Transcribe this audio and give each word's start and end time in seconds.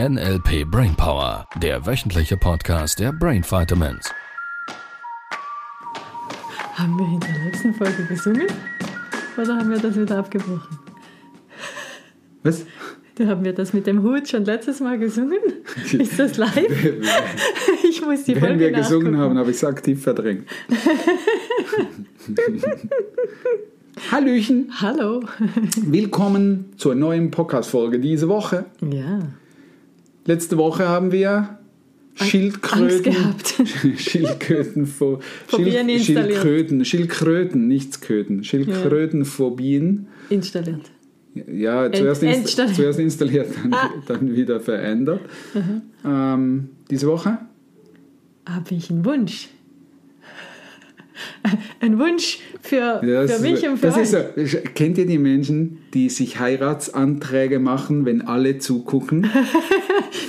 NLP 0.00 0.64
Brainpower, 0.68 1.46
der 1.62 1.86
wöchentliche 1.86 2.36
Podcast 2.36 2.98
der 2.98 3.12
Brain 3.12 3.44
Vitamins. 3.44 4.10
Haben 6.74 6.98
wir 6.98 7.06
in 7.06 7.20
der 7.20 7.44
letzten 7.44 7.72
Folge 7.74 8.04
gesungen? 8.08 8.48
Oder 9.40 9.56
haben 9.56 9.70
wir 9.70 9.78
das 9.78 9.96
wieder 9.96 10.18
abgebrochen? 10.18 10.80
Was? 12.42 12.66
Da 13.14 13.26
haben 13.28 13.44
wir 13.44 13.52
das 13.52 13.72
mit 13.72 13.86
dem 13.86 14.02
Hut 14.02 14.26
schon 14.28 14.44
letztes 14.44 14.80
Mal 14.80 14.98
gesungen? 14.98 15.38
Ist 15.92 16.18
das 16.18 16.36
live? 16.38 16.56
Ich 17.88 18.04
muss 18.04 18.24
die 18.24 18.34
Wenn 18.34 18.40
Folge 18.42 18.58
wir 18.58 18.72
gesungen 18.72 19.12
nachgucken. 19.12 19.18
haben, 19.22 19.38
habe 19.38 19.50
ich 19.52 19.56
es 19.58 19.64
aktiv 19.64 20.02
verdrängt. 20.02 20.48
Hallöchen, 24.10 24.72
Hallo. 24.80 25.22
willkommen 25.76 26.72
zur 26.78 26.96
neuen 26.96 27.30
Podcast-Folge 27.30 28.00
diese 28.00 28.26
Woche. 28.28 28.64
Ja. 28.80 29.20
Letzte 30.26 30.56
Woche 30.56 30.88
haben 30.88 31.12
wir 31.12 31.58
Schildkröten. 32.14 33.14
Schildkröten, 33.98 34.86
Pho- 34.86 35.20
Phobien 35.46 35.88
installiert. 35.88 36.26
Schildkröten, 36.26 36.84
Schildkröten, 36.84 37.68
nichts 37.68 38.00
Köten, 38.00 38.44
Schildkrötenphobien. 38.44 40.06
Installiert. 40.30 40.90
Ja, 41.34 41.90
zuerst, 41.90 42.22
Ent- 42.22 42.36
inst 42.36 42.58
installiert. 42.58 42.70
Ah. 42.70 42.74
zuerst 42.76 42.98
installiert, 43.00 43.48
dann, 43.70 43.90
dann 44.06 44.36
wieder 44.36 44.60
verändert. 44.60 45.20
Mhm. 45.52 45.82
Ähm, 46.04 46.68
diese 46.90 47.08
Woche? 47.08 47.38
Habe 48.46 48.74
ich 48.74 48.90
einen 48.90 49.04
Wunsch? 49.04 49.48
Ein 51.80 51.98
Wunsch 51.98 52.38
für, 52.60 53.00
Das 53.04 53.36
für 53.36 53.42
mich 53.42 53.66
und 53.68 53.78
für 53.78 53.86
das 53.86 53.96
euch. 53.96 54.02
ist 54.36 54.52
so. 54.52 54.58
Kennt 54.74 54.98
ihr 54.98 55.06
die 55.06 55.18
Menschen, 55.18 55.78
die 55.92 56.08
sich 56.08 56.40
Heiratsanträge 56.40 57.58
machen, 57.60 58.04
wenn 58.04 58.22
alle 58.22 58.58
zugucken? 58.58 59.28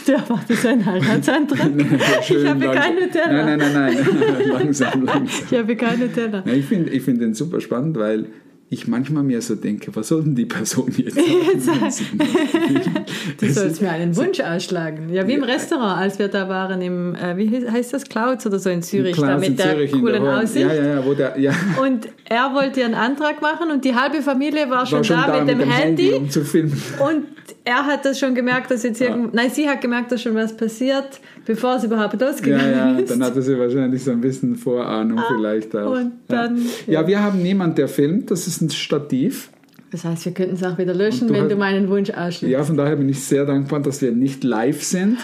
Der 0.07 0.23
macht 0.29 0.47
so 0.47 0.67
einen 0.67 0.85
Heiratsantrag. 0.85 1.71
ich 2.29 2.45
habe 2.45 2.65
keine 2.65 3.09
Teller. 3.09 3.45
Nein, 3.45 3.59
nein, 3.59 3.73
nein, 3.73 3.73
nein. 3.73 4.47
langsam, 4.51 5.05
langsam. 5.05 5.45
Ich 5.49 5.57
habe 5.57 5.75
keine 5.75 6.11
Teller. 6.11 6.45
Ich 6.45 6.65
finde 6.65 6.91
ich 6.91 7.03
find 7.03 7.21
den 7.21 7.33
super 7.33 7.59
spannend, 7.61 7.97
weil 7.97 8.27
ich 8.67 8.87
manchmal 8.87 9.21
mir 9.23 9.41
so 9.43 9.53
denke, 9.55 9.95
was 9.95 10.07
soll 10.07 10.23
denn 10.23 10.33
die 10.35 10.45
Person 10.45 10.91
jetzt 10.97 11.15
sagen? 11.65 11.93
Du 13.39 13.49
sollst 13.51 13.81
mir 13.81 13.89
einen 13.91 14.15
Wunsch 14.15 14.39
ausschlagen. 14.39 15.09
Ja, 15.13 15.27
wie 15.27 15.33
im 15.33 15.43
Restaurant, 15.43 15.99
als 15.99 16.19
wir 16.19 16.27
da 16.27 16.47
waren, 16.49 16.81
im, 16.81 17.15
äh, 17.15 17.37
wie 17.37 17.47
heißt- 17.49 17.91
das, 17.91 18.03
Clouds 18.05 18.45
oder 18.45 18.59
so 18.59 18.69
in 18.69 18.81
Zürich, 18.81 19.15
da 19.17 19.37
mit 19.37 19.57
der 19.59 19.73
Zürich 19.73 19.93
in 19.93 20.01
coolen 20.01 20.21
Horn. 20.23 20.43
Aussicht. 20.43 20.65
Ja, 20.65 20.73
ja, 20.73 20.85
ja, 20.95 21.05
wo 21.05 21.13
der, 21.13 21.37
ja, 21.39 21.53
Und 21.81 22.07
er 22.25 22.53
wollte 22.53 22.83
einen 22.83 22.93
Antrag 22.95 23.41
machen 23.41 23.69
und 23.71 23.83
die 23.85 23.93
halbe 23.95 24.21
Familie 24.21 24.69
war 24.69 24.85
schon, 24.85 24.99
war 24.99 25.03
schon 25.03 25.15
da, 25.17 25.39
mit, 25.43 25.49
dem, 25.49 25.61
Handy. 25.69 26.13
um 26.13 26.29
zu 26.29 26.43
filmen. 26.43 26.73
Und 26.99 27.25
er 27.63 27.85
hat 27.85 28.05
das 28.05 28.19
schon 28.19 28.33
gemerkt, 28.35 28.71
dass 28.71 28.83
jetzt 28.83 29.01
irgend... 29.01 29.33
Nein, 29.33 29.49
sie 29.51 29.67
hat 29.69 29.81
gemerkt, 29.81 30.11
dass 30.11 30.21
schon 30.21 30.35
was 30.35 30.55
passiert, 30.55 31.19
bevor 31.45 31.75
es 31.77 31.83
überhaupt 31.83 32.19
Ja, 32.19 32.27
losgegangen 32.29 32.71
ja, 32.71 32.97
ist. 32.97 33.11
dann 33.11 33.23
hatte 33.23 33.41
sie 33.41 33.57
wahrscheinlich 33.57 34.03
so 34.03 34.11
ein 34.11 34.21
bisschen 34.21 34.55
Vorahnung 34.55 35.19
vielleicht 35.27 35.75
auch. 35.75 35.95
Ah, 35.95 35.99
und 36.01 36.11
dann- 36.27 36.57
ja. 36.87 37.01
ja, 37.01 37.07
wir 37.07 37.21
haben 37.23 37.41
niemand, 37.41 37.77
der 37.77 37.87
filmt, 37.87 38.31
das 38.31 38.47
ist 38.47 38.61
ein 38.61 38.69
Stativ. 38.69 39.49
das 39.91 40.03
heißt, 40.03 40.25
wir 40.25 40.33
könnten 40.33 40.55
es 40.55 40.63
auch 40.63 40.77
wieder 40.77 40.93
löschen, 40.93 41.27
du 41.27 41.33
wenn 41.33 41.43
hast- 41.43 41.51
du 41.51 41.55
meinen 41.55 41.87
Wunsch 41.89 42.09
ausschlägst. 42.09 42.51
Ja, 42.51 42.63
von 42.63 42.75
daher 42.77 42.95
bin 42.97 43.07
ich 43.09 43.23
sehr 43.23 43.45
dankbar, 43.45 43.79
dass 43.81 44.01
wir 44.01 44.11
nicht 44.11 44.43
live 44.43 44.83
sind, 44.83 45.17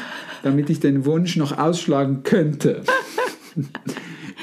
damit 0.43 0.69
ich 0.69 0.79
den 0.79 1.05
Wunsch 1.05 1.35
noch 1.37 1.57
ausschlagen 1.57 2.21
könnte. 2.23 2.81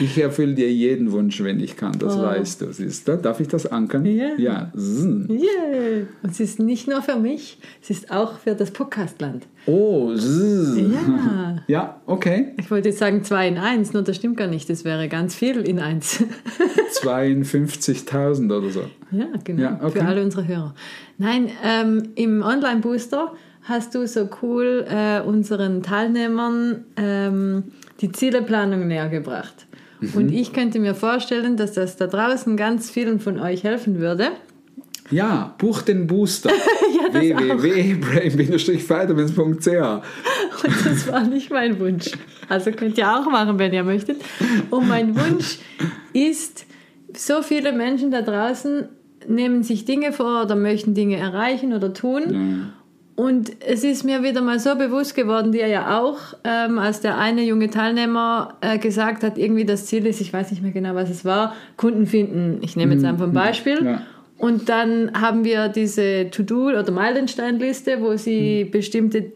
Ich 0.01 0.19
erfülle 0.19 0.55
dir 0.55 0.71
jeden 0.73 1.13
Wunsch, 1.13 1.43
wenn 1.43 1.61
ich 1.61 1.77
kann, 1.77 1.99
das 1.99 2.19
weißt 2.19 2.63
du. 2.63 2.73
Siehst 2.73 3.09
du? 3.09 3.17
Darf 3.17 3.41
ich 3.41 3.49
das 3.49 3.67
ankern? 3.67 4.03
Oh. 4.07 4.09
Ja. 4.09 4.71
Yeah. 4.77 6.07
Und 6.23 6.31
es 6.31 6.41
ist 6.41 6.61
nicht 6.61 6.89
nur 6.89 7.03
für 7.03 7.17
mich, 7.17 7.59
es 7.83 7.91
ist 7.91 8.11
auch 8.11 8.39
für 8.39 8.55
das 8.55 8.71
Podcastland. 8.71 9.47
Oh, 9.67 10.15
zzz. 10.15 10.77
Ja. 10.77 11.59
Ja, 11.67 12.01
okay. 12.07 12.55
Ich 12.57 12.71
wollte 12.71 12.89
jetzt 12.89 12.99
sagen 12.99 13.25
zwei 13.25 13.49
in 13.49 13.59
eins, 13.59 13.93
nur 13.93 14.03
das 14.03 14.17
stimmt 14.17 14.37
gar 14.39 14.47
nicht. 14.47 14.71
Das 14.71 14.85
wäre 14.85 15.09
ganz 15.09 15.35
viel 15.35 15.61
in 15.61 15.81
eins. 15.81 16.23
52.000 17.03 18.57
oder 18.57 18.71
so. 18.71 18.85
ja, 19.11 19.27
genau. 19.45 19.63
Ja, 19.63 19.81
okay. 19.83 20.01
Für 20.01 20.07
alle 20.07 20.23
unsere 20.23 20.47
Hörer. 20.47 20.75
Nein, 21.19 21.51
ähm, 21.65 22.11
im 22.15 22.43
Online-Booster 22.43 23.33
hast 23.65 23.95
du 23.95 24.07
so 24.07 24.29
cool 24.43 24.87
äh, 24.89 25.21
unseren 25.21 25.83
Teilnehmern 25.83 26.85
ähm, 26.97 27.65
die 28.01 28.11
Zieleplanung 28.11 28.87
näher 28.87 29.09
gebracht. 29.09 29.67
Mhm. 30.01 30.13
Und 30.15 30.33
ich 30.33 30.53
könnte 30.53 30.79
mir 30.79 30.95
vorstellen, 30.95 31.57
dass 31.57 31.73
das 31.73 31.97
da 31.97 32.07
draußen 32.07 32.57
ganz 32.57 32.91
vielen 32.91 33.19
von 33.21 33.39
euch 33.39 33.65
helfen 33.65 34.01
würde. 34.01 34.29
Ja, 35.11 35.55
buch 35.59 35.83
den 35.83 36.07
Booster. 36.07 36.51
www.brain-vitamins.ch 37.13 39.69
Und 40.65 40.75
das 40.85 41.11
war 41.11 41.25
nicht 41.25 41.51
mein 41.51 41.81
Wunsch. 41.81 42.11
Also 42.49 42.71
könnt 42.73 42.99
ihr 42.99 43.11
auch 43.11 43.31
machen, 43.31 43.59
wenn 43.59 43.73
ihr 43.73 43.85
möchtet. 43.85 44.21
Und 44.71 44.87
mein 44.89 45.17
Wunsch 45.17 45.59
ist, 46.13 46.67
so 47.17 47.41
viele 47.43 47.73
Menschen 47.73 48.11
da 48.11 48.21
draußen 48.23 48.89
nehmen 49.27 49.63
sich 49.63 49.85
Dinge 49.85 50.13
vor 50.13 50.43
oder 50.43 50.57
möchten 50.57 50.95
Dinge 50.95 51.17
erreichen 51.17 51.73
oder 51.73 51.95
tun. 51.95 52.73
Und 53.19 53.51
es 53.67 53.83
ist 53.83 54.05
mir 54.05 54.23
wieder 54.23 54.43
mal 54.43 54.61
so 54.61 54.77
bewusst 54.77 55.17
geworden, 55.17 55.51
dir 55.51 55.67
ja 55.67 55.99
auch, 55.99 56.19
ähm, 56.45 56.79
als 56.79 57.01
der 57.01 57.19
eine 57.19 57.43
junge 57.43 57.69
Teilnehmer 57.69 58.55
äh, 58.61 58.79
gesagt 58.79 59.25
hat, 59.25 59.39
irgendwie 59.39 59.65
das 59.65 59.87
Ziel 59.87 60.07
ist, 60.07 60.21
ich 60.21 60.33
weiß 60.33 60.53
nicht 60.53 60.63
mehr 60.63 60.71
genau, 60.71 60.95
was 60.95 61.11
es 61.11 61.25
war, 61.25 61.57
Kunden 61.77 62.07
finden. 62.07 62.59
Ich 62.63 62.77
nehme 62.77 62.95
jetzt 62.95 63.05
einfach 63.05 63.25
ein 63.27 63.33
Beispiel. 63.33 63.85
Ja. 63.85 64.03
Und 64.37 64.69
dann 64.69 65.21
haben 65.21 65.43
wir 65.43 65.67
diese 65.67 66.31
To-Do- 66.31 66.69
oder 66.69 66.93
Meilensteinliste, 66.93 68.01
wo 68.03 68.17
sie 68.17 68.63
bestimmte 68.63 69.33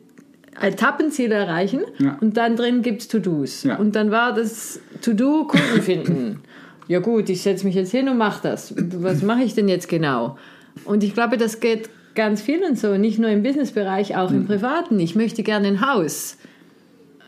Etappenziele 0.61 1.35
erreichen. 1.35 1.81
Ja. 1.99 2.19
Und 2.21 2.37
dann 2.37 2.55
drin 2.55 2.83
gibt 2.83 3.01
es 3.01 3.09
To-Dos. 3.09 3.65
Ja. 3.65 3.79
Und 3.79 3.97
dann 3.97 4.13
war 4.13 4.33
das 4.33 4.79
To-Do 5.01 5.49
Kunden 5.49 5.83
finden. 5.83 6.41
ja 6.87 7.01
gut, 7.01 7.29
ich 7.29 7.43
setze 7.43 7.67
mich 7.67 7.75
jetzt 7.75 7.91
hin 7.91 8.09
und 8.09 8.17
mache 8.17 8.45
das. 8.45 8.73
Was 8.77 9.25
mache 9.25 9.43
ich 9.43 9.57
denn 9.57 9.67
jetzt 9.67 9.89
genau? 9.89 10.39
Und 10.85 11.03
ich 11.03 11.15
glaube, 11.15 11.37
das 11.37 11.59
geht 11.59 11.91
ganz 12.15 12.43
vielen 12.43 12.77
so, 12.77 12.97
nicht 12.97 13.19
nur 13.19 13.31
im 13.31 13.43
Businessbereich, 13.43 14.17
auch 14.17 14.31
Mhm. 14.31 14.37
im 14.39 14.47
Privaten. 14.47 15.01
Ich 15.01 15.15
möchte 15.17 15.43
gerne 15.43 15.69
ein 15.69 15.87
Haus. 15.87 16.37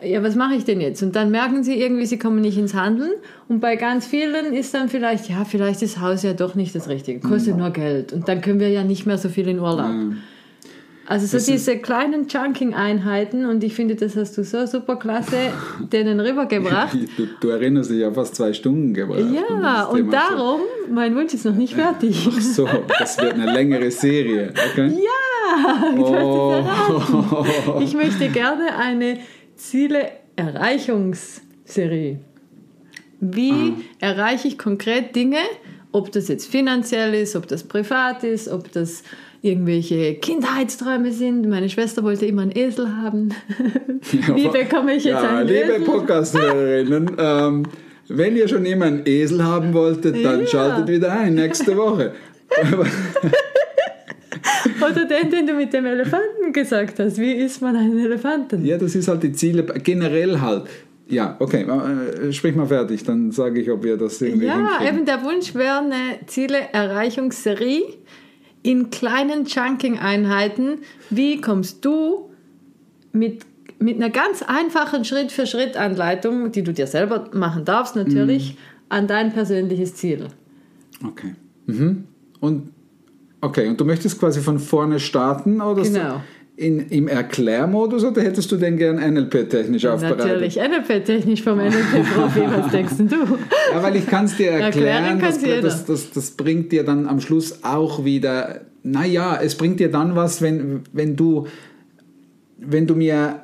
Ja, 0.03 0.23
was 0.23 0.35
mache 0.35 0.55
ich 0.55 0.65
denn 0.65 0.81
jetzt? 0.83 1.03
Und 1.03 1.17
dann 1.17 1.31
merken 1.31 1.63
sie 1.65 1.81
irgendwie, 1.81 2.05
sie 2.05 2.19
kommen 2.19 2.41
nicht 2.43 2.59
ins 2.59 2.75
Handeln. 2.75 3.13
Und 3.49 3.61
bei 3.61 3.77
ganz 3.77 4.07
vielen 4.07 4.53
ist 4.53 4.75
dann 4.75 4.89
vielleicht, 4.91 5.31
ja, 5.31 5.45
vielleicht 5.47 5.81
ist 5.83 6.01
Haus 6.01 6.23
ja 6.23 6.35
doch 6.35 6.55
nicht 6.55 6.75
das 6.75 6.89
Richtige, 6.89 7.21
kostet 7.21 7.57
nur 7.57 7.71
Geld. 7.71 8.13
Und 8.13 8.29
dann 8.29 8.41
können 8.43 8.61
wir 8.61 8.69
ja 8.69 8.85
nicht 8.85 9.07
mehr 9.07 9.17
so 9.17 9.29
viel 9.31 9.49
in 9.49 9.59
Urlaub. 9.61 9.91
Also 11.07 11.39
so 11.39 11.53
diese 11.53 11.77
kleinen 11.79 12.27
Chunking-Einheiten 12.29 13.45
und 13.47 13.63
ich 13.63 13.75
finde, 13.75 13.95
das 13.95 14.17
hast 14.17 14.37
du 14.39 14.43
so 14.45 14.65
super 14.67 14.97
klasse 14.97 15.37
denen 15.93 16.19
rübergebracht. 16.19 16.97
Du, 17.17 17.27
du 17.41 17.49
erinnerst 17.49 17.91
dich 17.91 17.99
ja 17.99 18.11
fast 18.11 18.35
zwei 18.37 18.53
Stunden 18.55 18.95
gebraucht. 18.95 19.21
um 19.21 19.35
Ja, 19.35 19.85
und 19.85 20.05
zu- 20.07 20.11
darum, 20.11 20.61
mein 20.91 21.15
Wunsch 21.15 21.35
ist 21.35 21.45
noch 21.45 21.55
nicht 21.55 21.75
fertig. 21.75 22.27
Ach 22.31 22.41
so, 22.41 22.67
das 22.99 23.21
wird 23.21 23.35
eine 23.35 23.53
längere 23.53 23.91
Serie. 23.91 24.53
Okay? 24.73 24.93
Ja, 25.57 25.93
du 25.95 26.07
hast 26.07 26.15
es 26.15 26.19
erraten. 27.13 27.83
Ich 27.83 27.93
möchte 27.95 28.29
gerne 28.31 28.77
eine 28.79 29.19
Ziele-Erreichungsserie. 29.57 32.19
Wie 33.21 33.75
erreiche 34.01 34.49
ich 34.49 34.59
konkret 34.59 35.15
Dinge, 35.17 35.39
ob 35.93 36.13
das 36.13 36.29
jetzt 36.29 36.51
finanziell 36.51 37.15
ist, 37.15 37.37
ob 37.37 37.47
das 37.47 37.63
privat 37.65 38.25
ist, 38.25 38.49
ob 38.49 38.71
das 38.73 39.03
irgendwelche 39.45 40.15
Kindheitsträume 40.15 41.13
sind. 41.13 41.49
Meine 41.49 41.69
Schwester 41.69 42.03
wollte 42.03 42.25
immer 42.27 42.43
einen 42.43 42.57
Esel 42.57 42.89
haben. 42.97 43.29
Wie 44.35 44.49
bekomme 44.49 44.95
ich 44.97 45.05
jetzt 45.05 45.23
ja, 45.23 45.37
einen 45.39 45.47
liebe 45.49 45.61
Esel? 45.75 45.81
Podcast-Hörerinnen, 45.83 47.11
ähm, 47.19 47.63
wenn 48.09 48.37
ihr 48.37 48.49
schon 48.49 48.65
immer 48.67 48.87
einen 48.87 49.03
Esel 49.07 49.45
haben 49.45 49.73
wolltet, 49.75 50.25
dann 50.25 50.41
Ja. 50.41 50.47
schaltet 50.47 50.89
wieder 50.89 51.13
ein 51.13 51.35
nächste 51.35 51.77
Woche. 51.77 52.13
Oder 54.81 55.05
den, 55.07 55.31
den 55.31 55.47
du 55.47 55.55
mit 55.55 55.73
dem 55.73 55.87
Elefanten 55.87 56.53
gesagt 56.53 56.99
hast. 56.99 57.19
Wie 57.19 57.33
isst 57.33 57.63
man 57.63 57.77
einen 57.77 57.99
Elefanten? 57.99 58.65
ja, 58.65 58.77
das 58.79 58.95
ist 58.95 59.09
halt 59.09 59.23
die 59.23 59.33
Ziele, 59.33 59.63
generell 59.83 60.41
halt. 60.41 60.65
Ja, 61.07 61.37
okay, 61.39 61.63
äh, 61.67 62.33
sprich 62.33 62.55
mal 62.55 62.67
fertig, 62.67 63.05
dann 63.05 63.31
sage 63.31 63.61
ich, 63.61 63.71
ob 63.71 63.85
wir 63.85 63.97
das 63.99 64.21
irgendwie 64.23 64.47
Ja, 64.47 64.57
hinkriegen. 64.79 64.97
eben 64.97 65.05
der 65.07 65.23
Wunsch 65.23 65.55
wäre 65.55 65.79
eine 65.81 66.27
Ziele-Erreichungsserie 66.27 67.83
in 68.65 68.91
kleinen 68.91 69.45
Chunking-Einheiten. 69.45 70.79
Wie 71.11 71.41
kommst 71.41 71.85
du 71.85 72.31
mit, 73.13 73.45
mit 73.79 73.97
einer 73.97 74.11
ganz 74.11 74.43
einfachen 74.43 75.05
Schritt-für-Schritt-Anleitung, 75.05 76.51
die 76.51 76.63
du 76.65 76.73
dir 76.73 76.87
selber 76.89 77.29
machen 77.33 77.65
darfst 77.65 77.95
natürlich, 77.95 78.55
Mhm. 78.55 78.59
an 78.89 79.07
dein 79.07 79.33
persönliches 79.33 79.95
Ziel? 79.95 80.29
Okay. 81.07 81.35
Mhm. 81.67 82.05
Und 82.41 82.71
okay, 83.43 83.69
und 83.69 83.79
du 83.79 83.85
möchtest 83.85 84.19
quasi 84.19 84.41
von 84.41 84.59
vorne 84.59 84.99
starten 84.99 85.61
oder 85.61 85.85
so 85.85 85.93
Genau. 85.93 86.23
In, 86.57 86.89
im 86.89 87.09
Erklärmodus 87.09 88.05
oder 88.05 88.23
hättest 88.23 88.51
du 88.53 88.57
den 88.57 88.77
gern 88.77 88.97
NLP-technisch 88.97 89.87
aufbereitet? 89.87 90.27
Natürlich, 90.27 90.57
NLP-technisch 90.57 91.43
vom 91.43 91.59
NLP-Profi, 91.59 92.41
was 92.47 92.71
denkst 92.73 92.97
denn 92.99 93.09
du? 93.09 93.39
Ja, 93.73 93.83
weil 93.83 93.97
ich 93.97 94.07
kann 94.07 94.27
es 94.27 94.37
dir 94.37 94.51
Erklären 94.51 95.21
erklären, 95.21 95.63
das, 95.63 95.85
das, 95.85 96.11
das 96.11 96.31
bringt 96.33 96.71
dir 96.71 96.85
dann 96.85 97.09
am 97.09 97.21
Schluss 97.21 97.65
auch 97.65 98.05
wieder, 98.05 98.61
naja, 98.83 99.39
es 99.43 99.57
bringt 99.57 99.81
dir 99.81 99.91
dann 99.91 100.15
was, 100.15 100.43
wenn, 100.43 100.83
wenn 100.93 101.17
du 101.17 101.47
wenn 102.67 102.87
du 102.87 102.95
mir 102.95 103.43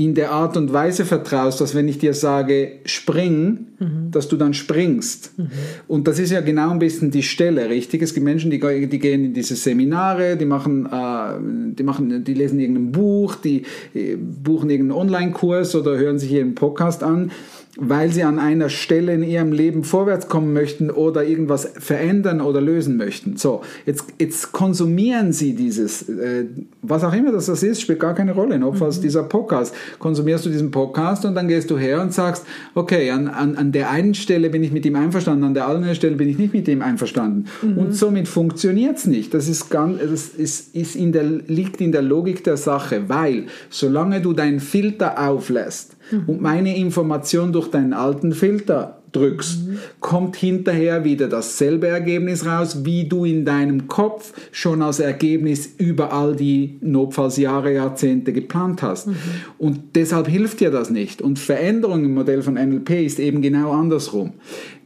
in 0.00 0.14
der 0.14 0.32
Art 0.32 0.56
und 0.56 0.72
Weise 0.72 1.04
vertraust, 1.04 1.60
dass 1.60 1.74
wenn 1.74 1.86
ich 1.86 1.98
dir 1.98 2.14
sage, 2.14 2.78
spring, 2.86 3.66
mhm. 3.78 4.10
dass 4.10 4.28
du 4.28 4.36
dann 4.36 4.54
springst. 4.54 5.38
Mhm. 5.38 5.50
Und 5.88 6.08
das 6.08 6.18
ist 6.18 6.30
ja 6.30 6.40
genau 6.40 6.70
ein 6.70 6.78
bisschen 6.78 7.10
die 7.10 7.22
Stelle, 7.22 7.68
richtig? 7.68 8.00
Es 8.00 8.14
gibt 8.14 8.24
Menschen, 8.24 8.50
die, 8.50 8.58
die 8.58 8.98
gehen 8.98 9.26
in 9.26 9.34
diese 9.34 9.56
Seminare, 9.56 10.38
die 10.38 10.46
machen, 10.46 10.86
äh, 10.86 11.74
die 11.74 11.82
machen, 11.82 12.24
die 12.24 12.32
lesen 12.32 12.58
irgendein 12.60 12.92
Buch, 12.92 13.34
die 13.36 13.64
äh, 13.94 14.16
buchen 14.16 14.70
irgendeinen 14.70 14.98
Online-Kurs 14.98 15.74
oder 15.74 15.98
hören 15.98 16.18
sich 16.18 16.32
ihren 16.32 16.54
Podcast 16.54 17.02
an 17.02 17.30
weil 17.78 18.10
sie 18.10 18.24
an 18.24 18.40
einer 18.40 18.68
Stelle 18.68 19.14
in 19.14 19.22
ihrem 19.22 19.52
Leben 19.52 19.84
vorwärts 19.84 20.28
kommen 20.28 20.52
möchten 20.52 20.90
oder 20.90 21.24
irgendwas 21.24 21.70
verändern 21.78 22.40
oder 22.40 22.60
lösen 22.60 22.96
möchten. 22.96 23.36
So, 23.36 23.62
jetzt, 23.86 24.06
jetzt 24.18 24.50
konsumieren 24.50 25.32
sie 25.32 25.54
dieses, 25.54 26.08
äh, 26.08 26.46
was 26.82 27.04
auch 27.04 27.12
immer 27.12 27.30
das, 27.30 27.46
das 27.46 27.62
ist, 27.62 27.80
spielt 27.80 28.00
gar 28.00 28.14
keine 28.14 28.32
Rolle. 28.32 28.58
Notfalls 28.58 28.98
mhm. 28.98 29.02
dieser 29.02 29.22
Podcast. 29.22 29.72
Konsumierst 30.00 30.46
du 30.46 30.50
diesen 30.50 30.72
Podcast 30.72 31.24
und 31.24 31.36
dann 31.36 31.46
gehst 31.46 31.70
du 31.70 31.78
her 31.78 32.02
und 32.02 32.12
sagst, 32.12 32.44
okay, 32.74 33.10
an, 33.10 33.28
an, 33.28 33.54
an 33.54 33.70
der 33.70 33.90
einen 33.90 34.14
Stelle 34.14 34.50
bin 34.50 34.64
ich 34.64 34.72
mit 34.72 34.84
ihm 34.84 34.96
einverstanden, 34.96 35.44
an 35.44 35.54
der 35.54 35.68
anderen 35.68 35.94
Stelle 35.94 36.16
bin 36.16 36.28
ich 36.28 36.38
nicht 36.38 36.52
mit 36.52 36.66
ihm 36.66 36.82
einverstanden. 36.82 37.46
Mhm. 37.62 37.78
Und 37.78 37.94
somit 37.94 38.26
funktioniert 38.26 38.96
es 38.96 39.06
nicht. 39.06 39.32
Das, 39.32 39.48
ist 39.48 39.70
ganz, 39.70 40.00
das 40.00 40.28
ist, 40.30 40.74
ist 40.74 40.96
in 40.96 41.12
der, 41.12 41.22
liegt 41.22 41.80
in 41.80 41.92
der 41.92 42.02
Logik 42.02 42.42
der 42.42 42.56
Sache, 42.56 43.08
weil 43.08 43.46
solange 43.68 44.20
du 44.20 44.32
deinen 44.32 44.58
Filter 44.58 45.28
auflässt, 45.28 45.96
mhm. 46.10 46.24
und 46.26 46.40
meine 46.40 46.76
Information 46.76 47.52
durch 47.52 47.68
deinen 47.68 47.92
alten 47.92 48.32
Filter 48.32 49.00
drückst, 49.12 49.66
mhm. 49.66 49.78
kommt 50.00 50.36
hinterher 50.36 51.04
wieder 51.04 51.28
dasselbe 51.28 51.88
Ergebnis 51.88 52.46
raus, 52.46 52.84
wie 52.84 53.08
du 53.08 53.24
in 53.24 53.44
deinem 53.44 53.88
Kopf 53.88 54.32
schon 54.52 54.82
als 54.82 55.00
Ergebnis 55.00 55.74
über 55.78 56.12
all 56.12 56.36
die 56.36 56.78
Notfallsjahre, 56.80 57.74
Jahrzehnte 57.74 58.32
geplant 58.32 58.82
hast. 58.82 59.08
Mhm. 59.08 59.16
Und 59.58 59.80
deshalb 59.94 60.28
hilft 60.28 60.60
dir 60.60 60.70
das 60.70 60.90
nicht. 60.90 61.22
Und 61.22 61.38
Veränderung 61.38 62.04
im 62.04 62.14
Modell 62.14 62.42
von 62.42 62.54
NLP 62.54 63.04
ist 63.04 63.18
eben 63.18 63.42
genau 63.42 63.72
andersrum. 63.72 64.34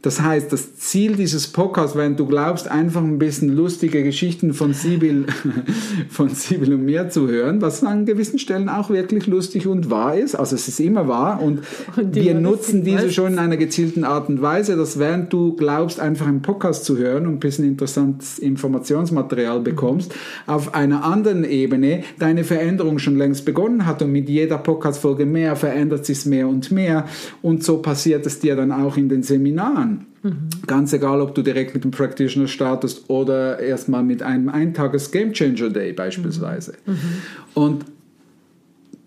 Das 0.05 0.21
heißt, 0.21 0.53
das 0.53 0.75
Ziel 0.75 1.15
dieses 1.15 1.47
Podcasts, 1.47 1.97
wenn 1.97 2.15
du 2.15 2.27
glaubst, 2.27 2.69
einfach 2.69 3.01
ein 3.01 3.17
bisschen 3.17 3.49
lustige 3.49 4.03
Geschichten 4.03 4.53
von 4.53 4.71
Sibyl, 4.71 5.25
von 6.09 6.29
Sibyl 6.29 6.75
und 6.75 6.85
mir 6.85 7.09
zu 7.09 7.27
hören, 7.27 7.59
was 7.59 7.83
an 7.83 8.05
gewissen 8.05 8.37
Stellen 8.37 8.69
auch 8.69 8.91
wirklich 8.91 9.25
lustig 9.25 9.65
und 9.65 9.89
wahr 9.89 10.15
ist. 10.15 10.35
Also 10.35 10.53
es 10.53 10.67
ist 10.67 10.79
immer 10.79 11.07
wahr 11.07 11.41
und, 11.41 11.61
und 11.97 12.13
wir 12.13 12.35
nutzen 12.35 12.83
diese 12.83 13.09
schon 13.11 13.33
in 13.33 13.39
einer 13.39 13.57
gezielten 13.57 14.03
Art 14.03 14.29
und 14.29 14.43
Weise, 14.43 14.75
dass 14.77 14.99
während 14.99 15.33
du 15.33 15.55
glaubst, 15.55 15.99
einfach 15.99 16.27
einen 16.27 16.43
Podcast 16.43 16.85
zu 16.85 16.99
hören 16.99 17.25
und 17.25 17.33
ein 17.33 17.39
bisschen 17.39 17.65
interessantes 17.65 18.37
Informationsmaterial 18.37 19.61
bekommst, 19.61 20.11
mhm. 20.11 20.53
auf 20.53 20.75
einer 20.75 21.03
anderen 21.03 21.43
Ebene 21.43 22.03
deine 22.19 22.43
Veränderung 22.43 22.99
schon 22.99 23.17
längst 23.17 23.43
begonnen 23.43 23.87
hat 23.87 24.03
und 24.03 24.11
mit 24.11 24.29
jeder 24.29 24.59
Podcast-Folge 24.59 25.25
mehr 25.25 25.55
verändert 25.55 26.05
sich 26.05 26.27
mehr 26.27 26.47
und 26.47 26.71
mehr 26.71 27.07
und 27.41 27.63
so 27.63 27.79
passiert 27.79 28.23
es 28.27 28.39
dir 28.39 28.55
dann 28.55 28.71
auch 28.71 28.97
in 28.97 29.09
den 29.09 29.23
Seminaren. 29.23 29.94
Mhm. 30.23 30.49
Ganz 30.65 30.93
egal, 30.93 31.21
ob 31.21 31.35
du 31.35 31.41
direkt 31.41 31.73
mit 31.73 31.83
dem 31.83 31.91
Practitioner 31.91 32.47
startest 32.47 33.09
oder 33.09 33.59
erstmal 33.59 34.03
mit 34.03 34.23
einem 34.23 34.49
Eintages 34.49 35.11
Game 35.11 35.33
Changer 35.33 35.69
Day 35.69 35.93
beispielsweise. 35.93 36.73
Mhm. 36.85 36.93
mhm. 36.93 36.99
Und 37.53 37.85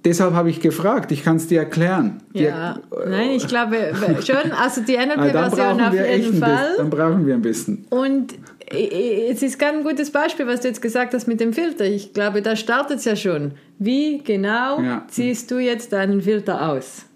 deshalb 0.04 0.34
habe 0.34 0.50
ich 0.50 0.60
gefragt, 0.60 1.12
ich 1.12 1.22
kann 1.22 1.36
es 1.36 1.46
dir 1.48 1.60
erklären. 1.60 2.22
Ja, 2.32 2.74
die, 2.74 3.10
nein, 3.10 3.30
ich 3.30 3.46
glaube 3.46 3.76
schon, 4.24 4.52
also 4.52 4.80
die 4.82 4.96
NLP-Version 4.96 5.80
auf 5.80 5.92
jeden 5.92 6.34
Fall. 6.38 6.68
Bisschen, 6.68 6.76
dann 6.78 6.90
brauchen 6.90 7.26
wir 7.26 7.34
ein 7.34 7.42
bisschen. 7.42 7.84
Und 7.90 8.34
es 8.70 9.42
ist 9.42 9.58
kein 9.58 9.82
gutes 9.82 10.10
Beispiel, 10.10 10.46
was 10.46 10.60
du 10.60 10.68
jetzt 10.68 10.82
gesagt 10.82 11.14
hast 11.14 11.26
mit 11.26 11.40
dem 11.40 11.52
Filter. 11.52 11.84
Ich 11.84 12.12
glaube, 12.12 12.42
da 12.42 12.54
startet 12.54 12.98
es 12.98 13.04
ja 13.04 13.16
schon. 13.16 13.52
Wie 13.78 14.18
genau 14.18 14.80
ja. 14.80 15.04
ziehst 15.08 15.50
du 15.50 15.58
jetzt 15.58 15.92
deinen 15.92 16.20
Filter 16.20 16.70
aus? 16.70 17.07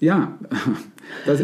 Ja, 0.00 0.38
das, 1.26 1.40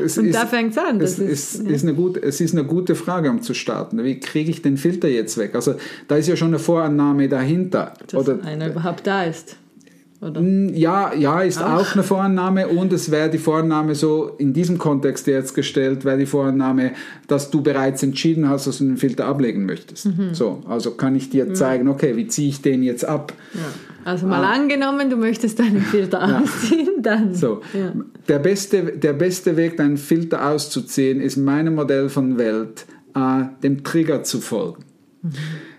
das 0.00 0.18
Und 0.18 0.26
ist, 0.26 0.34
da 0.34 0.46
fängt 0.46 0.70
es 0.70 0.78
an. 0.78 1.00
Das 1.00 1.18
ist, 1.18 1.56
ist, 1.56 1.68
ist 1.68 1.82
eine 1.82 1.94
gute, 1.94 2.22
es 2.22 2.40
ist 2.40 2.54
eine 2.54 2.64
gute 2.64 2.94
Frage, 2.94 3.28
um 3.28 3.42
zu 3.42 3.54
starten. 3.54 4.02
Wie 4.04 4.20
kriege 4.20 4.50
ich 4.50 4.62
den 4.62 4.76
Filter 4.76 5.08
jetzt 5.08 5.36
weg? 5.36 5.54
Also 5.56 5.74
da 6.06 6.16
ist 6.16 6.28
ja 6.28 6.36
schon 6.36 6.48
eine 6.48 6.60
Vorannahme 6.60 7.28
dahinter. 7.28 7.94
Dass 8.06 8.14
oder, 8.14 8.42
einer 8.44 8.68
überhaupt 8.68 9.06
da 9.06 9.24
ist. 9.24 9.56
Oder? 10.20 10.40
Ja, 10.40 11.12
ja, 11.12 11.42
ist 11.42 11.62
auch, 11.62 11.80
auch 11.80 11.92
eine 11.92 12.02
Vorannahme 12.02 12.68
und 12.68 12.92
es 12.92 13.10
wäre 13.10 13.28
die 13.28 13.38
Vorannahme 13.38 13.94
so 13.94 14.30
in 14.38 14.54
diesem 14.54 14.78
Kontext 14.78 15.26
jetzt 15.26 15.54
gestellt, 15.54 16.04
wäre 16.04 16.16
die 16.16 16.26
Vorannahme, 16.26 16.92
dass 17.28 17.50
du 17.50 17.62
bereits 17.62 18.02
entschieden 18.02 18.48
hast, 18.48 18.66
dass 18.66 18.78
du 18.78 18.84
den 18.84 18.96
Filter 18.96 19.26
ablegen 19.26 19.66
möchtest. 19.66 20.06
Mhm. 20.06 20.32
So, 20.32 20.62
also 20.68 20.92
kann 20.92 21.16
ich 21.16 21.28
dir 21.28 21.52
zeigen, 21.52 21.88
okay, 21.88 22.16
wie 22.16 22.28
ziehe 22.28 22.48
ich 22.48 22.62
den 22.62 22.82
jetzt 22.82 23.04
ab? 23.04 23.34
Ja. 23.52 23.60
Also 24.06 24.28
mal 24.28 24.44
ah. 24.44 24.52
angenommen, 24.52 25.10
du 25.10 25.16
möchtest 25.16 25.58
deinen 25.58 25.80
Filter 25.80 26.20
ja. 26.28 26.40
ausziehen, 26.40 27.02
dann. 27.02 27.34
So, 27.34 27.60
ja. 27.74 27.92
der, 28.28 28.38
beste, 28.38 28.96
der 28.96 29.14
beste 29.14 29.56
Weg, 29.56 29.78
deinen 29.78 29.96
Filter 29.96 30.48
auszuziehen, 30.48 31.20
ist 31.20 31.36
meinem 31.36 31.74
Modell 31.74 32.08
von 32.08 32.38
Welt, 32.38 32.86
äh, 33.16 33.42
dem 33.64 33.82
Trigger 33.82 34.22
zu 34.22 34.40
folgen. 34.40 34.84
Mhm. 35.22 35.32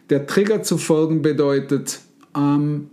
Der 0.09 0.27
Trigger 0.27 0.61
zu 0.61 0.77
folgen 0.77 1.21
bedeutet, 1.21 2.01
ähm, 2.35 2.89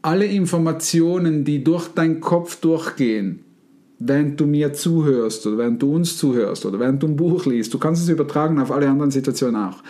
alle 0.00 0.24
Informationen, 0.24 1.44
die 1.44 1.62
durch 1.62 1.88
deinen 1.88 2.20
Kopf 2.20 2.58
durchgehen, 2.62 3.40
während 3.98 4.40
du 4.40 4.46
mir 4.46 4.72
zuhörst 4.72 5.46
oder 5.46 5.58
während 5.58 5.82
du 5.82 5.94
uns 5.94 6.16
zuhörst 6.16 6.64
oder 6.64 6.80
während 6.80 7.02
du 7.02 7.08
ein 7.08 7.16
Buch 7.16 7.44
liest, 7.44 7.74
du 7.74 7.78
kannst 7.78 8.02
es 8.02 8.08
übertragen 8.08 8.58
auf 8.58 8.72
alle 8.72 8.88
anderen 8.88 9.10
Situationen 9.10 9.56
auch. 9.56 9.82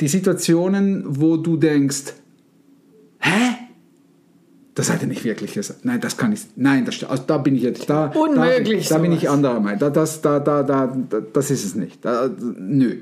Die 0.00 0.06
Situationen, 0.06 1.02
wo 1.04 1.36
du 1.36 1.56
denkst, 1.56 2.14
hä? 3.24 3.56
Das 4.74 4.90
hat 4.90 5.02
er 5.02 5.06
nicht 5.06 5.24
wirklich 5.24 5.54
gesagt. 5.54 5.84
Nein, 5.84 6.00
das 6.00 6.16
kann 6.16 6.32
ich. 6.32 6.40
Nein, 6.56 6.84
das, 6.84 7.04
also 7.04 7.22
da 7.26 7.38
bin 7.38 7.54
ich 7.54 7.62
jetzt 7.62 7.88
da. 7.88 8.06
Unmöglich. 8.06 8.88
Da, 8.88 8.96
da 8.96 9.00
bin 9.00 9.12
ich 9.12 9.30
anderer 9.30 9.60
Meinung. 9.60 9.78
Da, 9.78 9.90
das, 9.90 10.20
da, 10.20 10.40
da, 10.40 10.62
da, 10.64 10.96
das 11.32 11.50
ist 11.50 11.64
es 11.64 11.74
nicht. 11.76 12.04
Da, 12.04 12.28
nö. 12.58 12.96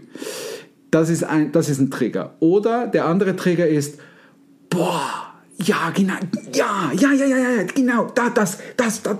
Das 0.90 1.08
ist, 1.08 1.24
ein, 1.24 1.50
das 1.52 1.70
ist 1.70 1.80
ein 1.80 1.90
Trigger. 1.90 2.34
Oder 2.40 2.86
der 2.86 3.06
andere 3.06 3.36
Trigger 3.36 3.66
ist, 3.66 3.98
boah, 4.69 5.32
ja, 5.56 5.90
genau, 5.94 6.14
ja, 6.52 6.92
ja, 6.94 7.12
ja, 7.12 7.24
ja, 7.24 7.36
ja, 7.36 7.62
genau, 7.74 8.10
da, 8.14 8.30
das, 8.30 8.58
das, 8.76 9.02
das, 9.02 9.16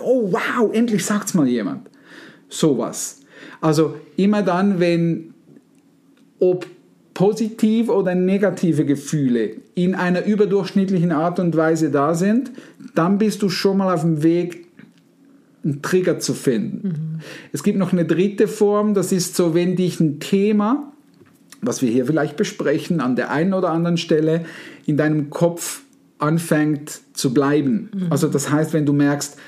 oh 0.00 0.32
wow, 0.32 0.72
endlich 0.72 1.04
sagt's 1.06 1.32
mal 1.34 1.46
jemand. 1.46 1.88
Sowas. 2.48 3.20
Also 3.60 3.96
immer 4.16 4.42
dann, 4.42 4.80
wenn, 4.80 5.32
ob 6.38 6.66
positive 7.14 7.92
oder 7.92 8.14
negative 8.14 8.84
Gefühle 8.84 9.56
in 9.74 9.94
einer 9.94 10.24
überdurchschnittlichen 10.24 11.12
Art 11.12 11.38
und 11.38 11.56
Weise 11.56 11.90
da 11.90 12.14
sind, 12.14 12.50
dann 12.94 13.18
bist 13.18 13.42
du 13.42 13.48
schon 13.48 13.78
mal 13.78 13.94
auf 13.94 14.02
dem 14.02 14.22
Weg, 14.22 14.66
einen 15.64 15.80
Trigger 15.80 16.18
zu 16.18 16.34
finden. 16.34 16.88
Mhm. 16.88 17.20
Es 17.52 17.62
gibt 17.62 17.78
noch 17.78 17.92
eine 17.92 18.04
dritte 18.04 18.48
Form, 18.48 18.92
das 18.92 19.12
ist 19.12 19.34
so, 19.34 19.54
wenn 19.54 19.76
dich 19.76 19.98
ein 19.98 20.20
Thema, 20.20 20.92
was 21.62 21.80
wir 21.80 21.90
hier 21.90 22.04
vielleicht 22.04 22.36
besprechen, 22.36 23.00
an 23.00 23.16
der 23.16 23.30
einen 23.30 23.54
oder 23.54 23.70
anderen 23.70 23.96
Stelle 23.96 24.44
in 24.84 24.96
deinem 24.96 25.30
Kopf 25.30 25.82
anfängt 26.18 27.00
zu 27.14 27.32
bleiben. 27.32 27.90
Mhm. 27.94 28.06
Also 28.10 28.28
das 28.28 28.50
heißt, 28.50 28.72
wenn 28.72 28.84
du 28.84 28.92
merkst, 28.92 29.38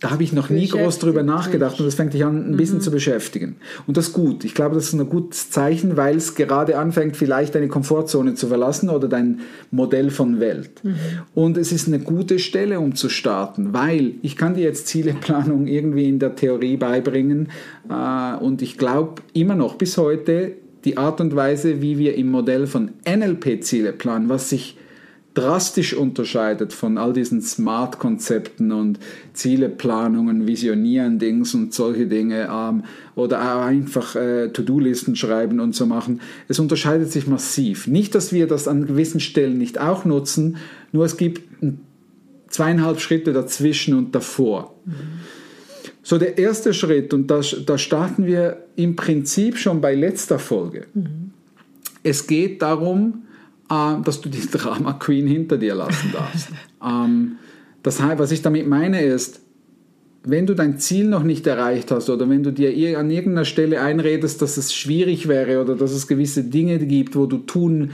da 0.00 0.10
habe 0.10 0.22
ich 0.22 0.32
noch 0.32 0.48
nie 0.48 0.66
groß 0.66 0.98
drüber 0.98 1.22
nachgedacht 1.22 1.78
und 1.78 1.84
das 1.84 1.94
fängt 1.94 2.14
dich 2.14 2.24
an, 2.24 2.50
ein 2.50 2.56
bisschen 2.56 2.78
mhm. 2.78 2.82
zu 2.82 2.90
beschäftigen. 2.90 3.56
Und 3.86 3.98
das 3.98 4.08
ist 4.08 4.12
gut. 4.14 4.44
Ich 4.44 4.54
glaube, 4.54 4.74
das 4.74 4.86
ist 4.86 4.94
ein 4.94 5.08
gutes 5.08 5.50
Zeichen, 5.50 5.98
weil 5.98 6.16
es 6.16 6.34
gerade 6.34 6.78
anfängt, 6.78 7.18
vielleicht 7.18 7.54
deine 7.54 7.68
Komfortzone 7.68 8.34
zu 8.34 8.48
verlassen 8.48 8.88
oder 8.88 9.08
dein 9.08 9.40
Modell 9.70 10.10
von 10.10 10.40
Welt. 10.40 10.82
Mhm. 10.82 10.94
Und 11.34 11.58
es 11.58 11.70
ist 11.70 11.86
eine 11.86 11.98
gute 11.98 12.38
Stelle, 12.38 12.80
um 12.80 12.94
zu 12.94 13.10
starten, 13.10 13.74
weil 13.74 14.14
ich 14.22 14.36
kann 14.36 14.54
dir 14.54 14.64
jetzt 14.64 14.86
Zieleplanung 14.86 15.66
irgendwie 15.66 16.08
in 16.08 16.18
der 16.18 16.34
Theorie 16.34 16.78
beibringen 16.78 17.48
äh, 17.90 18.36
und 18.42 18.62
ich 18.62 18.78
glaube 18.78 19.20
immer 19.34 19.54
noch 19.54 19.74
bis 19.74 19.98
heute, 19.98 20.52
die 20.86 20.96
Art 20.96 21.20
und 21.20 21.36
Weise, 21.36 21.82
wie 21.82 21.98
wir 21.98 22.14
im 22.14 22.30
Modell 22.30 22.66
von 22.66 22.92
NLP 23.06 23.62
Ziele 23.62 23.92
planen, 23.92 24.30
was 24.30 24.48
sich 24.48 24.78
drastisch 25.34 25.94
unterscheidet 25.94 26.72
von 26.72 26.98
all 26.98 27.12
diesen 27.12 27.40
Smart-Konzepten 27.40 28.72
und 28.72 28.98
Zieleplanungen, 29.32 30.46
Visionieren, 30.46 31.18
Dings 31.18 31.54
und 31.54 31.72
solche 31.72 32.06
Dinge 32.06 32.48
ähm, 32.50 32.82
oder 33.14 33.40
auch 33.40 33.64
einfach 33.64 34.16
äh, 34.16 34.48
To-Do-Listen 34.48 35.14
schreiben 35.14 35.60
und 35.60 35.74
so 35.74 35.86
machen. 35.86 36.20
Es 36.48 36.58
unterscheidet 36.58 37.12
sich 37.12 37.26
massiv. 37.28 37.86
Nicht, 37.86 38.14
dass 38.14 38.32
wir 38.32 38.48
das 38.48 38.66
an 38.66 38.86
gewissen 38.86 39.20
Stellen 39.20 39.58
nicht 39.58 39.80
auch 39.80 40.04
nutzen, 40.04 40.56
nur 40.90 41.04
es 41.04 41.16
gibt 41.16 41.42
zweieinhalb 42.48 43.00
Schritte 43.00 43.32
dazwischen 43.32 43.94
und 43.94 44.14
davor. 44.14 44.74
Mhm. 44.84 44.92
So, 46.02 46.18
der 46.18 46.38
erste 46.38 46.74
Schritt, 46.74 47.14
und 47.14 47.30
da, 47.30 47.40
da 47.66 47.78
starten 47.78 48.26
wir 48.26 48.64
im 48.74 48.96
Prinzip 48.96 49.58
schon 49.58 49.80
bei 49.80 49.94
letzter 49.94 50.40
Folge. 50.40 50.86
Mhm. 50.92 51.30
Es 52.02 52.26
geht 52.26 52.62
darum, 52.62 53.22
äh, 53.70 54.02
dass 54.04 54.20
du 54.20 54.28
die 54.28 54.46
Drama 54.50 54.94
Queen 54.94 55.26
hinter 55.26 55.56
dir 55.56 55.74
lassen 55.74 56.12
darfst. 56.12 56.48
ähm, 56.84 57.36
das 57.82 58.02
heißt, 58.02 58.18
was 58.18 58.32
ich 58.32 58.42
damit 58.42 58.66
meine 58.66 59.02
ist, 59.02 59.40
wenn 60.22 60.46
du 60.46 60.54
dein 60.54 60.78
Ziel 60.78 61.08
noch 61.08 61.22
nicht 61.22 61.46
erreicht 61.46 61.90
hast 61.90 62.10
oder 62.10 62.28
wenn 62.28 62.42
du 62.42 62.52
dir 62.52 62.98
an 62.98 63.10
irgendeiner 63.10 63.46
Stelle 63.46 63.80
einredest, 63.80 64.42
dass 64.42 64.58
es 64.58 64.74
schwierig 64.74 65.28
wäre 65.28 65.62
oder 65.62 65.76
dass 65.76 65.92
es 65.92 66.06
gewisse 66.06 66.44
Dinge 66.44 66.78
gibt, 66.78 67.16
wo 67.16 67.24
du 67.24 67.38
tun 67.38 67.92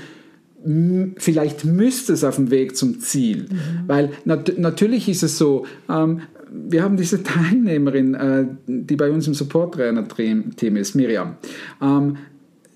vielleicht 1.17 1.65
müsste 1.65 2.13
es 2.13 2.25
auf 2.25 2.37
dem 2.37 2.51
Weg 2.51 2.77
zum 2.77 2.99
Ziel. 3.01 3.47
Weil 3.87 4.11
nat 4.25 4.59
natürlich 4.59 5.09
ist 5.09 5.23
es 5.23 5.39
so, 5.39 5.65
ähm, 5.89 6.23
wir 6.51 6.83
haben 6.83 6.97
diese 6.97 7.23
Teilnehmerin, 7.23 8.15
äh, 8.15 8.47
die 8.67 8.97
bei 8.97 9.11
uns 9.11 9.27
im 9.27 9.35
Support-Trainer-Team 9.35 10.77
ist, 10.77 10.95
Miriam. 10.95 11.37
Ähm, 11.81 12.17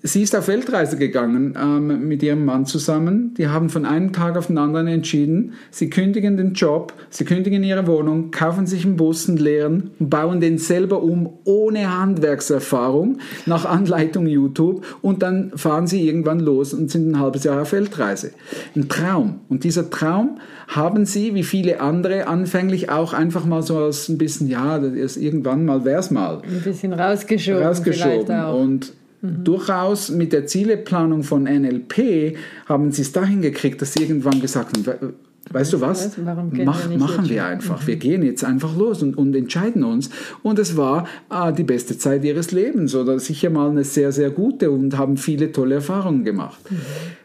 Sie 0.03 0.23
ist 0.23 0.35
auf 0.35 0.47
Weltreise 0.47 0.97
gegangen 0.97 1.55
ähm, 1.61 2.07
mit 2.07 2.23
ihrem 2.23 2.43
Mann 2.43 2.65
zusammen. 2.65 3.35
Die 3.37 3.47
haben 3.47 3.69
von 3.69 3.85
einem 3.85 4.13
Tag 4.13 4.35
auf 4.35 4.47
den 4.47 4.57
anderen 4.57 4.87
entschieden, 4.87 5.53
sie 5.69 5.91
kündigen 5.91 6.37
den 6.37 6.53
Job, 6.53 6.93
sie 7.11 7.23
kündigen 7.23 7.63
ihre 7.63 7.85
Wohnung, 7.85 8.31
kaufen 8.31 8.65
sich 8.65 8.83
einen 8.83 8.97
Bus, 8.97 9.29
einen 9.29 9.37
leeren 9.37 9.91
und 9.99 10.09
bauen 10.09 10.41
den 10.41 10.57
selber 10.57 11.03
um 11.03 11.29
ohne 11.43 11.95
Handwerkserfahrung 11.99 13.19
nach 13.45 13.65
Anleitung 13.65 14.25
YouTube 14.25 14.83
und 15.03 15.21
dann 15.21 15.51
fahren 15.55 15.85
sie 15.85 16.07
irgendwann 16.07 16.39
los 16.39 16.73
und 16.73 16.89
sind 16.89 17.11
ein 17.11 17.19
halbes 17.19 17.43
Jahr 17.43 17.61
auf 17.61 17.71
Weltreise. 17.71 18.31
Ein 18.75 18.89
Traum. 18.89 19.41
Und 19.49 19.63
dieser 19.63 19.91
Traum 19.91 20.39
haben 20.67 21.05
sie, 21.05 21.35
wie 21.35 21.43
viele 21.43 21.79
andere, 21.79 22.27
anfänglich 22.27 22.89
auch 22.89 23.13
einfach 23.13 23.45
mal 23.45 23.61
so 23.61 23.77
als 23.77 24.09
ein 24.09 24.17
bisschen, 24.17 24.47
ja, 24.47 24.79
das 24.79 24.93
ist 24.93 25.17
irgendwann 25.17 25.63
mal 25.65 25.85
wär's 25.85 26.09
mal 26.09 26.41
Ein 26.41 26.61
bisschen 26.63 26.93
rausgeschoben. 26.93 27.63
rausgeschoben. 27.63 28.35
auch. 28.35 28.59
Und 29.21 29.43
durchaus 29.47 30.09
mit 30.09 30.33
der 30.33 30.45
Zieleplanung 30.47 31.23
von 31.23 31.43
NLP 31.43 32.35
haben 32.65 32.91
sie 32.91 33.03
es 33.03 33.11
dahin 33.11 33.41
gekriegt, 33.41 33.81
dass 33.81 33.93
sie 33.93 34.01
irgendwann 34.03 34.41
gesagt 34.41 34.75
haben, 34.75 34.85
we- 34.85 35.13
weißt 35.51 35.73
du 35.73 35.81
was, 35.81 36.17
Mach, 36.17 36.37
wir 36.51 36.65
machen 36.65 36.91
wir 36.93 37.07
schon? 37.07 37.25
Mhm. 37.35 37.39
einfach. 37.39 37.85
Wir 37.87 37.95
gehen 37.97 38.23
jetzt 38.23 38.43
einfach 38.43 38.75
los 38.77 39.01
und, 39.03 39.17
und 39.17 39.35
entscheiden 39.35 39.83
uns. 39.83 40.09
Und 40.43 40.59
es 40.59 40.77
war 40.77 41.07
äh, 41.29 41.51
die 41.53 41.63
beste 41.63 41.97
Zeit 41.97 42.23
ihres 42.23 42.51
Lebens 42.51 42.95
oder 42.95 43.19
sicher 43.19 43.49
mal 43.49 43.69
eine 43.69 43.83
sehr, 43.83 44.11
sehr 44.11 44.29
gute 44.31 44.71
und 44.71 44.97
haben 44.97 45.17
viele 45.17 45.51
tolle 45.51 45.75
Erfahrungen 45.75 46.23
gemacht. 46.23 46.59
Mhm. 46.71 46.77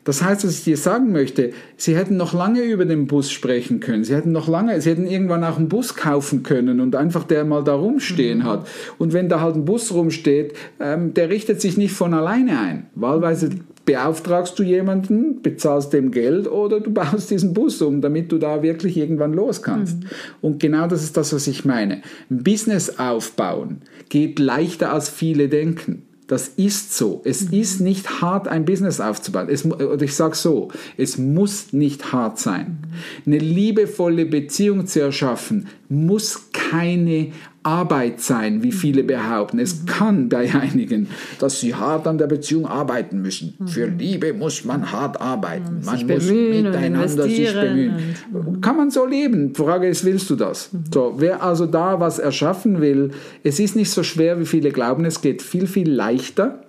Das 0.07 0.23
heißt, 0.23 0.47
was 0.47 0.59
ich 0.59 0.65
dir 0.65 0.77
sagen 0.77 1.11
möchte, 1.11 1.51
sie 1.77 1.97
hätten 1.97 2.17
noch 2.17 2.33
lange 2.33 2.63
über 2.63 2.85
den 2.85 3.09
Bus 3.09 3.33
sprechen 3.33 3.81
können. 3.81 4.05
Sie 4.05 4.15
hätten 4.15 4.31
noch 4.31 4.47
lange, 4.47 4.81
sie 4.81 4.91
hätten 4.91 5.09
irgendwann 5.09 5.43
auch 5.43 5.59
einen 5.59 5.69
Bus 5.69 5.97
kaufen 5.97 6.45
können 6.45 6.79
und 6.81 6.95
einfach 6.95 7.25
der 7.25 7.45
mal 7.45 7.65
da 7.65 7.75
rumstehen 7.75 8.45
hat. 8.45 8.69
Und 8.99 9.13
wenn 9.13 9.29
da 9.29 9.41
halt 9.41 9.57
ein 9.57 9.65
Bus 9.65 9.93
rumsteht, 9.93 10.55
ähm, 10.79 11.13
der 11.13 11.29
richtet 11.29 11.61
sich 11.61 11.77
nicht 11.77 11.93
von 11.93 12.15
alleine 12.15 12.57
ein. 12.57 12.87
Wahlweise 12.95 13.51
beauftragst 13.85 14.57
du 14.57 14.63
jemanden, 14.63 15.43
bezahlst 15.43 15.93
dem 15.93 16.13
Geld 16.13 16.49
oder 16.49 16.79
du 16.79 16.91
baust 16.95 17.33
diesen 17.33 17.53
Bus 17.53 17.83
um, 17.83 18.01
damit 18.01 18.31
du 18.31 18.39
da 18.39 18.63
wirklich 18.63 18.97
irgendwann 18.97 19.33
los 19.33 19.61
kannst. 19.61 19.99
Und 20.41 20.61
genau 20.61 20.87
das 20.87 21.03
ist 21.03 21.17
das, 21.17 21.33
was 21.33 21.49
ich 21.49 21.65
meine. 21.65 22.03
Ein 22.31 22.45
Business 22.45 23.01
aufbauen 23.01 23.83
geht 24.09 24.39
leichter 24.39 24.93
als 24.93 25.09
viele 25.09 25.49
denken. 25.49 26.03
Das 26.27 26.49
ist 26.49 26.97
so. 26.97 27.23
Es 27.25 27.43
ist 27.43 27.81
nicht 27.81 28.21
hart, 28.21 28.49
ein 28.49 28.65
Business 28.65 29.01
aufzubauen. 29.01 29.49
Es, 29.49 29.65
oder 29.65 30.03
ich 30.03 30.15
sage 30.15 30.35
so, 30.35 30.69
es 30.97 31.19
muss 31.19 31.73
nicht 31.73 32.13
hart 32.13 32.41
sein. 32.41 32.79
Eine 33.25 33.39
liebevolle 33.39 34.27
Beziehung 34.27 34.87
zu 34.87 35.01
erschaffen, 35.01 35.69
muss 35.89 36.51
keine 36.53 37.33
Arbeit 37.63 38.21
sein, 38.21 38.63
wie 38.63 38.71
viele 38.71 39.03
behaupten. 39.03 39.59
Es 39.59 39.87
kann 39.87 40.29
bei 40.29 40.55
einigen, 40.55 41.09
dass 41.41 41.61
sie 41.61 41.75
hart 41.75 42.07
an 42.07 42.17
der 42.17 42.29
Beziehung 42.29 42.67
arbeiten 42.67 43.21
müssen. 43.23 43.55
Für 43.67 43.87
Liebe 43.87 44.33
muss 44.33 44.65
man 44.65 44.93
hart 44.93 45.21
arbeiten. 45.21 45.81
Man 45.85 45.99
sich 45.99 46.07
muss 46.07 46.27
bemühen 46.27 46.67
und 46.67 46.73
miteinander 46.73 47.25
sich 47.25 47.53
bemühen. 47.53 48.15
Kann 48.61 48.77
man 48.77 48.91
so 48.91 49.05
leben? 49.05 49.55
Frage 49.55 49.89
ist, 49.89 50.05
willst 50.05 50.31
du 50.31 50.37
das? 50.37 50.71
So, 50.93 51.15
wer 51.19 51.43
also 51.43 51.67
da 51.67 51.99
was 51.99 52.19
erschaffen 52.19 52.81
will, 52.81 53.11
es 53.43 53.59
ist 53.59 53.75
nicht 53.75 53.91
so 53.91 54.03
schwer, 54.05 54.39
wie 54.39 54.47
viele 54.47 54.71
glauben. 54.71 55.05
Es 55.05 55.21
geht 55.21 55.43
viel, 55.43 55.67
viel 55.67 55.91
leichter, 55.91 56.63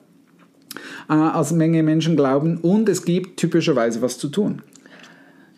äh, 1.09 1.13
als 1.13 1.51
Menge 1.51 1.83
Menschen 1.83 2.15
glauben. 2.15 2.57
Und 2.57 2.89
es 2.89 3.05
gibt 3.05 3.39
typischerweise 3.39 4.01
was 4.01 4.17
zu 4.17 4.29
tun. 4.29 4.63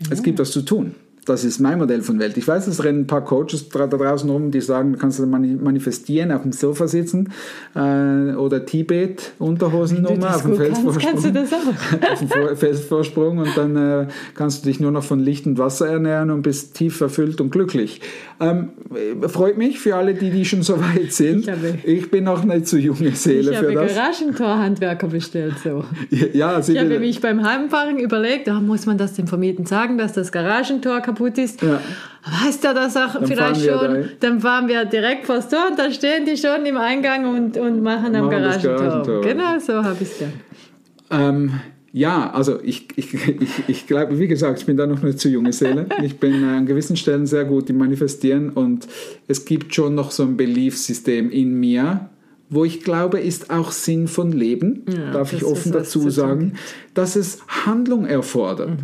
Es 0.09 0.23
gibt 0.23 0.39
was 0.39 0.51
zu 0.51 0.61
tun. 0.61 0.95
Das 1.25 1.43
ist 1.43 1.59
mein 1.59 1.77
Modell 1.77 2.01
von 2.01 2.17
Welt. 2.17 2.37
Ich 2.37 2.47
weiß, 2.47 2.65
es 2.67 2.83
rennen 2.83 3.01
ein 3.01 3.07
paar 3.07 3.23
Coaches 3.23 3.69
da 3.69 3.85
draußen 3.85 4.27
rum, 4.29 4.49
die 4.49 4.61
sagen, 4.61 4.93
du 4.93 4.97
kannst 4.99 5.19
mani- 5.19 5.57
manifestieren, 5.61 6.31
auf 6.31 6.41
dem 6.41 6.51
Sofa 6.51 6.87
sitzen 6.87 7.29
äh, 7.75 8.33
oder 8.33 8.65
Tibet, 8.65 9.33
Unterhosennummer, 9.37 10.35
auf 10.35 10.41
dem 10.41 10.55
Felsvorsprung 10.55 11.11
kannst 11.11 11.25
du 11.25 11.31
das 11.31 11.53
auch. 11.53 12.11
auf 12.13 12.19
dem 12.19 12.27
Vor- 12.29 12.55
Felsvorsprung 12.55 13.37
und 13.39 13.55
dann 13.55 13.75
äh, 13.75 14.07
kannst 14.33 14.63
du 14.65 14.69
dich 14.69 14.79
nur 14.79 14.91
noch 14.91 15.03
von 15.03 15.19
Licht 15.19 15.45
und 15.45 15.57
Wasser 15.59 15.87
ernähren 15.87 16.31
und 16.31 16.41
bist 16.41 16.73
tief 16.75 16.99
erfüllt 17.01 17.39
und 17.41 17.51
glücklich. 17.51 18.01
Ähm, 18.39 18.69
äh, 19.23 19.27
freut 19.27 19.57
mich 19.57 19.79
für 19.79 19.95
alle, 19.97 20.13
die, 20.15 20.31
die 20.31 20.45
schon 20.45 20.63
so 20.63 20.79
weit 20.79 21.13
sind. 21.13 21.41
Ich 21.41 21.49
habe- 21.49 21.75
Ich 21.83 22.09
bin 22.09 22.23
noch 22.23 22.43
nicht 22.43 22.67
zu 22.67 22.77
junge 22.79 23.11
Seele 23.11 23.51
Ich 23.51 23.57
für 23.57 23.67
habe 23.67 23.87
das. 23.87 23.95
Garagentorhandwerker 23.95 25.07
bestellt. 25.07 25.55
So. 25.63 25.83
Ja, 26.33 26.61
sie 26.61 26.73
Ich 26.73 26.79
habe 26.79 26.99
mich 26.99 27.21
beim 27.21 27.43
Heimfahren 27.45 27.99
überlegt, 27.99 28.47
da 28.47 28.59
muss 28.59 28.85
man 28.85 28.97
das 28.97 29.13
dem 29.13 29.27
Vermieten 29.27 29.65
sagen, 29.65 29.97
dass 29.97 30.13
das 30.13 30.31
Garagentor 30.31 31.01
kaputt 31.09 31.37
ist. 31.37 31.61
Ja. 31.61 31.79
Weiß 32.23 32.59
der 32.59 32.73
das 32.73 32.95
auch 32.95 33.11
vielleicht 33.25 33.39
fahren 33.39 33.61
wir 33.61 33.71
schon? 33.71 33.93
dahin. 33.93 34.09
Dann 34.19 34.39
fahren 34.39 34.67
wir 34.67 34.85
direkt 34.85 35.25
vors 35.25 35.49
Tor 35.49 35.67
und 35.69 35.79
da 35.79 35.91
stehen 35.91 36.25
die 36.25 36.37
schon 36.37 36.65
im 36.65 36.77
Eingang 36.77 37.29
und, 37.33 37.57
und 37.57 37.81
machen 37.81 38.15
am 38.15 38.25
Machen 38.25 38.43
das 38.43 38.61
Garagentor. 38.61 39.03
Garagentor. 39.03 39.21
Genau 39.21 39.59
so 39.59 39.83
habe 39.83 39.97
ich 40.01 40.09
es 40.09 40.19
dann. 40.19 40.33
Ähm, 41.11 41.51
ja, 41.91 42.31
also 42.31 42.59
ich, 42.61 42.87
ich, 42.97 43.13
ich, 43.13 43.49
ich 43.67 43.87
glaube, 43.87 44.19
wie 44.19 44.27
gesagt, 44.27 44.59
ich 44.59 44.65
bin 44.65 44.77
da 44.77 44.85
noch 44.85 45.01
eine 45.01 45.15
zu 45.15 45.27
junge 45.27 45.53
Seele. 45.53 45.87
Ich 46.03 46.19
bin 46.19 46.43
an 46.43 46.65
gewissen 46.65 46.95
Stellen 46.95 47.25
sehr 47.25 47.45
gut 47.45 47.69
im 47.69 47.77
Manifestieren 47.77 48.51
und 48.51 48.87
es 49.27 49.45
gibt 49.45 49.73
schon 49.73 49.95
noch 49.95 50.11
so 50.11 50.23
ein 50.23 50.37
Beliefssystem 50.37 51.31
in 51.31 51.59
mir, 51.59 52.09
wo 52.49 52.65
ich 52.65 52.81
glaube, 52.81 53.19
ist 53.19 53.51
auch 53.51 53.71
Sinn 53.71 54.07
von 54.07 54.31
Leben, 54.31 54.83
Ja, 54.89 55.11
darf 55.11 55.33
ich 55.33 55.43
offen 55.43 55.71
dazu 55.71 56.09
sagen, 56.09 56.53
dass 56.93 57.15
es 57.15 57.39
Handlung 57.47 58.05
erfordert. 58.05 58.79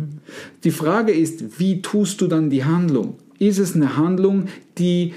Die 0.64 0.70
Frage 0.70 1.12
ist, 1.12 1.58
wie 1.58 1.82
tust 1.82 2.20
du 2.20 2.28
dann 2.28 2.48
die 2.48 2.64
Handlung? 2.64 3.14
Ist 3.38 3.58
es 3.58 3.74
eine 3.74 3.96
Handlung, 3.96 4.46
die 4.78 5.14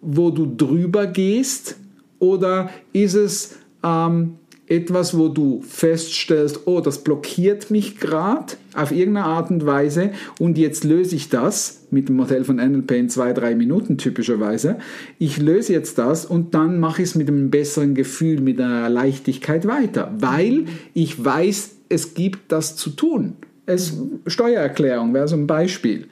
wo 0.00 0.30
du 0.30 0.46
drüber 0.56 1.06
gehst 1.06 1.76
oder 2.18 2.70
ist 2.92 3.14
es 3.14 3.56
ähm, 3.82 4.36
etwas, 4.68 5.16
wo 5.16 5.28
du 5.28 5.62
feststellst, 5.62 6.60
oh, 6.66 6.80
das 6.80 7.02
blockiert 7.04 7.70
mich 7.70 7.98
gerade 7.98 8.54
auf 8.74 8.92
irgendeine 8.92 9.26
Art 9.26 9.50
und 9.50 9.64
Weise 9.64 10.12
und 10.38 10.58
jetzt 10.58 10.84
löse 10.84 11.16
ich 11.16 11.28
das 11.28 11.86
mit 11.90 12.08
dem 12.08 12.16
Modell 12.16 12.44
von 12.44 12.56
NLP 12.56 12.92
in 12.92 13.08
zwei, 13.08 13.32
drei 13.32 13.54
Minuten 13.54 13.98
typischerweise. 13.98 14.78
Ich 15.18 15.38
löse 15.38 15.72
jetzt 15.72 15.98
das 15.98 16.26
und 16.26 16.54
dann 16.54 16.78
mache 16.80 17.02
ich 17.02 17.08
es 17.08 17.14
mit 17.14 17.28
einem 17.28 17.50
besseren 17.50 17.94
Gefühl, 17.94 18.40
mit 18.40 18.60
einer 18.60 18.88
Leichtigkeit 18.88 19.66
weiter, 19.66 20.14
weil 20.18 20.66
ich 20.94 21.24
weiß, 21.24 21.70
es 21.88 22.14
gibt 22.14 22.52
das 22.52 22.76
zu 22.76 22.90
tun. 22.90 23.34
Es, 23.68 23.94
Steuererklärung 24.26 25.12
wäre 25.12 25.28
so 25.28 25.36
ein 25.36 25.46
Beispiel. 25.46 26.06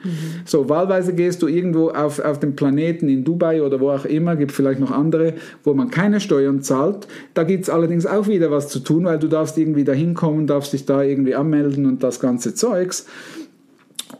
So, 0.45 0.69
wahlweise 0.69 1.13
gehst 1.15 1.41
du 1.41 1.47
irgendwo 1.47 1.89
auf, 1.89 2.19
auf 2.19 2.39
dem 2.39 2.55
Planeten 2.55 3.09
in 3.09 3.23
Dubai 3.23 3.63
oder 3.63 3.79
wo 3.79 3.89
auch 3.89 4.05
immer, 4.05 4.35
gibt 4.35 4.51
vielleicht 4.51 4.79
noch 4.79 4.91
andere, 4.91 5.33
wo 5.63 5.73
man 5.73 5.89
keine 5.89 6.19
Steuern 6.21 6.61
zahlt. 6.61 7.07
Da 7.33 7.43
gibt 7.43 7.63
es 7.63 7.69
allerdings 7.71 8.05
auch 8.05 8.27
wieder 8.27 8.51
was 8.51 8.69
zu 8.69 8.79
tun, 8.79 9.05
weil 9.05 9.17
du 9.17 9.27
darfst 9.27 9.57
irgendwie 9.57 9.83
da 9.83 9.93
hinkommen, 9.93 10.45
darfst 10.45 10.73
dich 10.73 10.85
da 10.85 11.01
irgendwie 11.01 11.33
anmelden 11.33 11.87
und 11.87 12.03
das 12.03 12.19
ganze 12.19 12.53
Zeugs. 12.53 13.07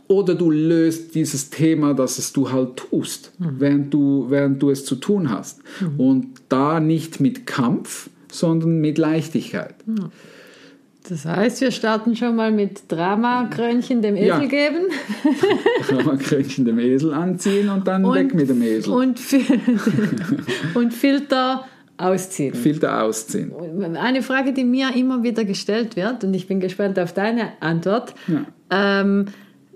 Oder 0.07 0.33
du 0.33 0.49
löst 0.49 1.13
dieses 1.13 1.51
Thema, 1.51 1.93
dass 1.93 2.17
es 2.17 2.33
du 2.33 2.51
halt 2.51 2.77
tust, 2.77 3.33
während, 3.37 3.93
du, 3.93 4.25
während 4.29 4.61
du 4.63 4.71
es 4.71 4.83
zu 4.83 4.95
tun 4.95 5.29
hast. 5.29 5.59
Und 5.97 6.27
da 6.49 6.79
nicht 6.79 7.19
mit 7.19 7.45
Kampf, 7.45 8.09
sondern 8.31 8.79
mit 8.79 8.97
Leichtigkeit. 8.97 9.75
Das 11.09 11.25
heißt, 11.25 11.61
wir 11.61 11.71
starten 11.71 12.15
schon 12.15 12.35
mal 12.35 12.51
mit 12.51 12.83
Drama-Krönchen 12.89 14.01
dem 14.01 14.15
Esel 14.15 14.27
Ja. 14.27 14.39
geben. 14.39 14.87
Kann 15.87 16.05
man 16.05 16.19
Krönchen 16.19 16.65
dem 16.65 16.79
Esel 16.79 17.13
anziehen 17.13 17.69
und 17.69 17.87
dann 17.87 18.03
weg 18.13 18.33
mit 18.33 18.49
dem 18.49 18.61
Esel. 18.61 18.91
Und, 18.93 19.19
und 20.75 20.93
Filter 20.93 21.65
ausziehen. 21.97 22.53
Filter 22.53 23.03
ausziehen. 23.03 23.51
Eine 23.95 24.21
Frage, 24.21 24.53
die 24.53 24.63
mir 24.63 24.95
immer 24.95 25.23
wieder 25.23 25.45
gestellt 25.45 25.95
wird, 25.95 26.23
und 26.23 26.33
ich 26.33 26.47
bin 26.47 26.59
gespannt 26.59 26.99
auf 26.99 27.13
deine 27.13 27.53
Antwort. 27.59 28.13
Ja. 28.27 28.45
Ähm, 29.01 29.25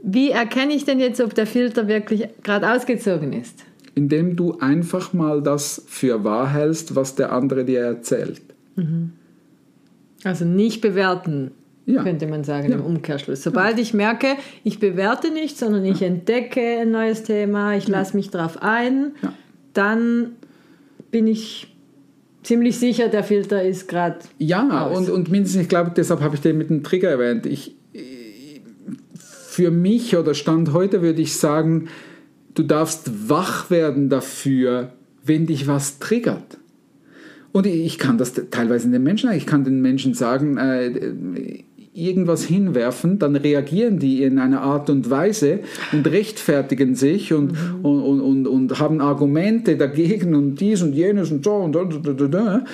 wie 0.04 0.32
erkenne 0.32 0.74
ich 0.74 0.86
denn 0.86 1.00
jetzt, 1.00 1.22
ob 1.22 1.34
der 1.36 1.48
Filter 1.48 1.88
wirklich 1.88 2.28
gerade 2.44 2.72
ausgezogen 2.72 3.34
ist? 3.34 3.64
Indem 3.96 4.36
du 4.36 4.58
einfach 4.60 5.14
mal 5.14 5.42
das 5.42 5.84
für 5.88 6.24
wahr 6.24 6.52
hältst, 6.52 6.96
was 6.96 7.16
der 7.16 7.32
andere 7.32 7.66
dir 7.66 7.82
erzählt. 7.82 8.42
Also 10.24 10.46
nicht 10.46 10.82
bewerten, 10.82 11.52
Ja. 11.86 12.04
könnte 12.04 12.28
man 12.28 12.44
sagen 12.44 12.70
Ja. 12.70 12.76
im 12.78 12.86
Umkehrschluss. 12.86 13.42
Sobald 13.44 13.80
ich 13.80 13.94
merke, 13.94 14.28
ich 14.64 14.80
bewerte 14.80 15.32
nicht, 15.32 15.58
sondern 15.58 15.84
ich 15.86 16.02
entdecke 16.02 16.62
ein 16.82 16.92
neues 16.92 17.24
Thema, 17.24 17.76
ich 17.76 17.88
lasse 17.88 18.16
mich 18.16 18.30
darauf 18.30 18.62
ein, 18.62 19.12
Ja. 19.22 19.34
dann 19.74 20.34
bin 21.10 21.28
ich 21.28 21.68
ziemlich 22.44 22.78
sicher, 22.80 23.08
der 23.08 23.24
Filter 23.24 23.64
ist 23.64 23.88
gerade 23.88 24.20
Ja, 24.38 24.86
aus. 24.88 24.98
und, 24.98 25.10
und 25.10 25.30
mindestens, 25.32 25.64
ich 25.64 25.70
glaube, 25.70 25.92
deshalb 25.96 26.22
habe 26.22 26.36
ich 26.36 26.42
den 26.42 26.58
mit 26.58 26.70
dem 26.70 26.84
Trigger 26.84 27.10
erwähnt. 27.10 27.46
Ich, 27.46 27.76
für 29.16 29.70
mich 29.72 30.16
oder 30.16 30.34
Stand 30.34 30.72
heute 30.74 31.02
würde 31.02 31.22
ich 31.22 31.36
sagen, 31.36 31.90
du 32.54 32.64
darfst 32.64 33.30
wach 33.30 33.70
werden 33.70 34.10
dafür, 34.10 34.94
wenn 35.24 35.46
dich 35.46 35.68
was 35.68 36.00
triggert. 36.00 36.58
Und 37.52 37.66
ich 37.66 37.98
kann 37.98 38.18
das 38.18 38.34
teilweise 38.50 38.90
den 38.90 39.04
Menschen, 39.04 39.32
ich 39.32 39.46
kann 39.46 39.64
den 39.64 39.82
Menschen 39.82 40.14
sagen, 40.14 40.58
äh, 40.58 41.64
irgendwas 41.94 42.44
hinwerfen, 42.46 43.20
dann 43.20 43.36
reagieren 43.36 44.00
die 44.00 44.24
in 44.24 44.40
einer 44.40 44.62
Art 44.62 44.90
und 44.90 45.10
Weise 45.10 45.60
und 45.92 46.08
rechtfertigen 46.08 46.96
sich 46.96 47.34
und, 47.34 47.52
mhm. 47.52 47.86
und, 47.86 48.02
und, 48.02 48.22
und, 48.22 48.48
und, 48.48 48.80
haben 48.80 49.02
Argumente 49.02 49.76
dagegen 49.76 50.36
und 50.36 50.56
dies 50.56 50.82
und 50.82 50.94
jenes 50.94 51.32
und 51.32 51.44
so 51.44 51.56
und, 51.56 51.76
und, 51.76 52.08
und, 52.08 52.66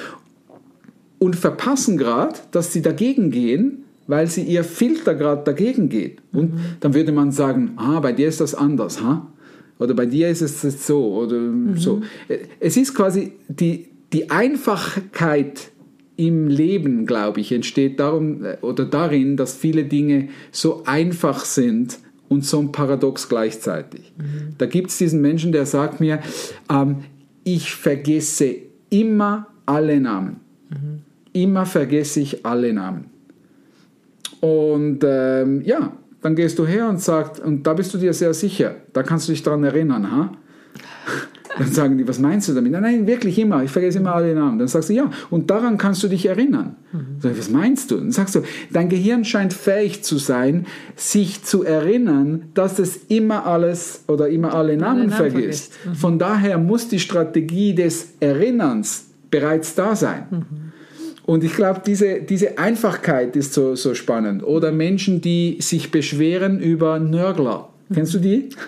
und 1.19 1.35
verpassen 1.35 1.97
gerade, 1.97 2.35
dass 2.51 2.73
sie 2.73 2.83
dagegen 2.83 3.31
gehen, 3.31 3.85
weil 4.05 4.27
sie 4.27 4.43
ihr 4.43 4.63
Filter 4.63 5.15
gerade 5.15 5.43
dagegen 5.43 5.89
geht. 5.89 6.19
Und 6.31 6.53
mhm. 6.53 6.59
dann 6.79 6.93
würde 6.93 7.11
man 7.11 7.31
sagen, 7.31 7.71
ah, 7.77 7.99
bei 7.99 8.11
dir 8.11 8.27
ist 8.27 8.39
das 8.39 8.53
anders, 8.53 9.01
ha? 9.01 9.27
Oder 9.79 9.93
bei 9.93 10.05
dir 10.05 10.29
ist 10.29 10.41
es 10.41 10.87
so 10.87 11.13
oder 11.13 11.37
mhm. 11.37 11.77
so. 11.77 12.01
Es 12.59 12.77
ist 12.77 12.95
quasi 12.95 13.33
die, 13.47 13.87
die 14.13 14.29
Einfachkeit 14.29 15.71
im 16.15 16.47
Leben, 16.47 17.05
glaube 17.05 17.41
ich, 17.41 17.51
entsteht 17.51 17.99
darum 17.99 18.43
äh, 18.43 18.57
oder 18.61 18.85
darin, 18.85 19.37
dass 19.37 19.55
viele 19.55 19.85
Dinge 19.85 20.29
so 20.51 20.83
einfach 20.85 21.45
sind 21.45 21.99
und 22.27 22.43
so 22.43 22.59
ein 22.59 22.71
Paradox 22.71 23.29
gleichzeitig. 23.29 24.13
Mhm. 24.17 24.55
Da 24.57 24.65
gibt 24.65 24.89
es 24.89 24.97
diesen 24.97 25.21
Menschen, 25.21 25.51
der 25.51 25.65
sagt 25.65 25.99
mir, 25.99 26.19
ähm, 26.69 26.97
ich 27.43 27.73
vergesse 27.73 28.55
immer 28.89 29.47
alle 29.65 29.99
Namen. 29.99 30.37
Mhm. 30.69 31.01
Immer 31.33 31.65
vergesse 31.65 32.19
ich 32.19 32.45
alle 32.45 32.73
Namen. 32.73 33.05
Und 34.41 34.99
ähm, 35.03 35.61
ja, 35.63 35.93
dann 36.21 36.35
gehst 36.35 36.57
du 36.59 36.65
her 36.65 36.89
und 36.89 36.99
sagst, 36.99 37.39
und 37.39 37.65
da 37.65 37.73
bist 37.73 37.93
du 37.93 37.97
dir 37.97 38.13
sehr 38.13 38.33
sicher, 38.33 38.75
da 38.93 39.03
kannst 39.03 39.27
du 39.27 39.31
dich 39.31 39.43
daran 39.43 39.63
erinnern, 39.63 40.11
ha? 40.11 40.31
Dann 41.57 41.71
sagen 41.71 41.97
die, 41.97 42.07
was 42.07 42.19
meinst 42.19 42.47
du 42.47 42.53
damit? 42.53 42.71
Nein, 42.71 42.81
nein, 42.81 43.07
wirklich 43.07 43.37
immer. 43.39 43.63
Ich 43.63 43.71
vergesse 43.71 43.99
immer 43.99 44.15
alle 44.15 44.33
Namen. 44.33 44.59
Dann 44.59 44.67
sagst 44.67 44.89
du, 44.89 44.93
ja, 44.93 45.09
und 45.29 45.49
daran 45.49 45.77
kannst 45.77 46.03
du 46.03 46.07
dich 46.07 46.25
erinnern. 46.25 46.75
Mhm. 46.91 46.99
Sag 47.19 47.31
ich, 47.31 47.39
was 47.39 47.49
meinst 47.49 47.91
du? 47.91 47.97
Dann 47.97 48.11
sagst 48.11 48.35
du, 48.35 48.41
dein 48.71 48.89
Gehirn 48.89 49.25
scheint 49.25 49.53
fähig 49.53 50.03
zu 50.03 50.17
sein, 50.17 50.65
sich 50.95 51.43
zu 51.43 51.63
erinnern, 51.63 52.49
dass 52.53 52.79
es 52.79 52.97
immer 53.07 53.45
alles 53.45 54.03
oder 54.07 54.29
immer 54.29 54.53
alle 54.53 54.77
Namen, 54.77 55.01
alle 55.01 55.09
Namen 55.09 55.31
vergisst. 55.31 55.73
vergisst. 55.73 55.85
Mhm. 55.85 55.95
Von 55.95 56.19
daher 56.19 56.57
muss 56.57 56.87
die 56.87 56.99
Strategie 56.99 57.73
des 57.73 58.13
Erinnerns 58.19 59.07
bereits 59.29 59.75
da 59.75 59.95
sein. 59.95 60.25
Mhm. 60.29 60.45
Und 61.25 61.43
ich 61.43 61.53
glaube, 61.55 61.81
diese, 61.85 62.21
diese 62.21 62.57
Einfachkeit 62.57 63.35
ist 63.35 63.53
so, 63.53 63.75
so 63.75 63.93
spannend. 63.93 64.43
Oder 64.43 64.71
Menschen, 64.71 65.19
die 65.19 65.57
sich 65.59 65.91
beschweren 65.91 66.59
über 66.59 66.99
Nörgler. 66.99 67.67
Kennst 67.93 68.13
du 68.13 68.19
die? 68.19 68.49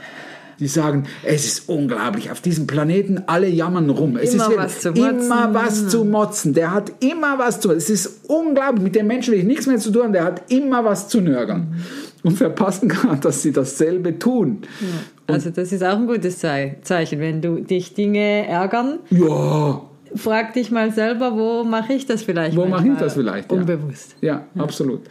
die 0.59 0.67
sagen, 0.67 1.05
es 1.23 1.45
ist 1.45 1.69
unglaublich, 1.69 2.31
auf 2.31 2.41
diesem 2.41 2.67
Planeten 2.67 3.23
alle 3.27 3.47
jammern 3.47 3.89
rum. 3.89 4.17
Es 4.17 4.33
immer 4.33 4.49
ist 4.49 4.57
was 4.57 4.79
zu 4.81 4.91
motzen. 4.91 5.19
immer 5.19 5.53
was 5.53 5.87
zu 5.87 6.05
motzen. 6.05 6.53
Der 6.53 6.73
hat 6.73 6.91
immer 6.99 7.39
was 7.39 7.59
zu 7.59 7.71
Es 7.71 7.89
ist 7.89 8.21
unglaublich, 8.27 8.83
mit 8.83 8.95
dem 8.95 9.07
Menschen 9.07 9.33
will 9.33 9.39
ich 9.39 9.45
nichts 9.45 9.67
mehr 9.67 9.77
zu 9.77 9.91
tun, 9.91 10.13
der 10.13 10.23
hat 10.23 10.51
immer 10.51 10.83
was 10.83 11.07
zu 11.07 11.21
nörgern. 11.21 11.75
Und 12.23 12.37
verpassen 12.37 12.89
gerade, 12.89 13.21
dass 13.21 13.41
sie 13.41 13.53
dasselbe 13.53 14.19
tun. 14.19 14.63
Ja. 14.81 15.35
Also 15.35 15.51
das 15.51 15.71
ist 15.71 15.83
auch 15.83 15.95
ein 15.95 16.07
gutes 16.07 16.39
Zeichen, 16.39 17.19
wenn 17.19 17.41
du 17.41 17.61
dich 17.61 17.93
Dinge 17.93 18.47
ärgern. 18.47 18.99
Ja 19.09 19.88
frag 20.15 20.53
dich 20.53 20.71
mal 20.71 20.91
selber, 20.91 21.35
wo 21.35 21.63
mache 21.63 21.93
ich 21.93 22.05
das 22.05 22.23
vielleicht? 22.23 22.55
Wo 22.55 22.65
mache 22.65 22.87
ich 22.87 22.97
das 22.97 23.13
vielleicht? 23.13 23.51
Ja. 23.51 23.57
Unbewusst. 23.57 24.15
Ja, 24.21 24.45
ja, 24.55 24.63
absolut. 24.63 25.01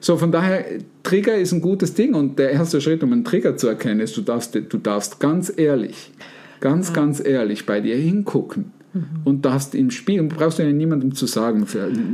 So, 0.00 0.16
von 0.16 0.32
daher, 0.32 0.64
Trigger 1.02 1.36
ist 1.36 1.52
ein 1.52 1.60
gutes 1.60 1.94
Ding 1.94 2.14
und 2.14 2.38
der 2.38 2.50
erste 2.50 2.80
Schritt, 2.80 3.02
um 3.02 3.12
einen 3.12 3.24
Trigger 3.24 3.56
zu 3.56 3.68
erkennen, 3.68 4.00
ist, 4.00 4.16
du 4.16 4.22
darfst, 4.22 4.54
du 4.54 4.78
darfst 4.78 5.20
ganz 5.20 5.52
ehrlich, 5.56 6.12
ganz, 6.60 6.88
ja. 6.88 6.94
ganz 6.94 7.24
ehrlich 7.24 7.66
bei 7.66 7.80
dir 7.80 7.96
hingucken. 7.96 8.72
Mhm. 8.92 9.04
Und 9.24 9.44
darfst 9.44 9.74
im 9.74 9.90
Spiegel, 9.90 10.26
brauchst 10.28 10.58
du 10.58 10.62
ja 10.62 10.72
niemandem 10.72 11.14
zu 11.14 11.26
sagen, 11.26 11.66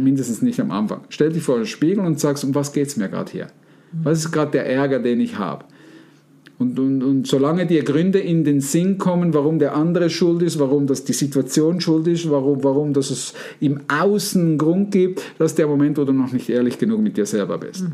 mindestens 0.02 0.42
nicht 0.42 0.60
am 0.60 0.70
Anfang. 0.70 1.02
Stell 1.10 1.30
dich 1.30 1.42
vor 1.42 1.56
den 1.56 1.66
Spiegel 1.66 2.04
und 2.04 2.18
sagst, 2.18 2.44
um 2.44 2.54
was 2.54 2.72
geht 2.72 2.88
es 2.88 2.96
mir 2.96 3.08
gerade 3.08 3.30
hier? 3.30 3.46
Mhm. 3.92 4.04
Was 4.04 4.18
ist 4.18 4.32
gerade 4.32 4.50
der 4.50 4.66
Ärger, 4.66 4.98
den 4.98 5.20
ich 5.20 5.38
habe? 5.38 5.64
Und, 6.62 6.78
und, 6.78 7.02
und 7.02 7.26
solange 7.26 7.66
dir 7.66 7.82
Gründe 7.82 8.20
in 8.20 8.44
den 8.44 8.60
Sinn 8.60 8.96
kommen, 8.98 9.34
warum 9.34 9.58
der 9.58 9.74
andere 9.74 10.08
schuld 10.08 10.42
ist, 10.42 10.58
warum 10.58 10.86
das 10.86 11.04
die 11.04 11.12
Situation 11.12 11.80
schuld 11.80 12.06
ist, 12.06 12.30
warum, 12.30 12.62
warum 12.62 12.92
dass 12.92 13.10
es 13.10 13.34
im 13.60 13.80
Außen 13.88 14.40
einen 14.40 14.58
Grund 14.58 14.92
gibt, 14.92 15.22
das 15.38 15.52
ist 15.52 15.58
der 15.58 15.66
Moment, 15.66 15.98
wo 15.98 16.04
du 16.04 16.12
noch 16.12 16.32
nicht 16.32 16.48
ehrlich 16.48 16.78
genug 16.78 17.00
mit 17.00 17.16
dir 17.16 17.26
selber 17.26 17.58
bist. 17.58 17.82
Mhm. 17.82 17.92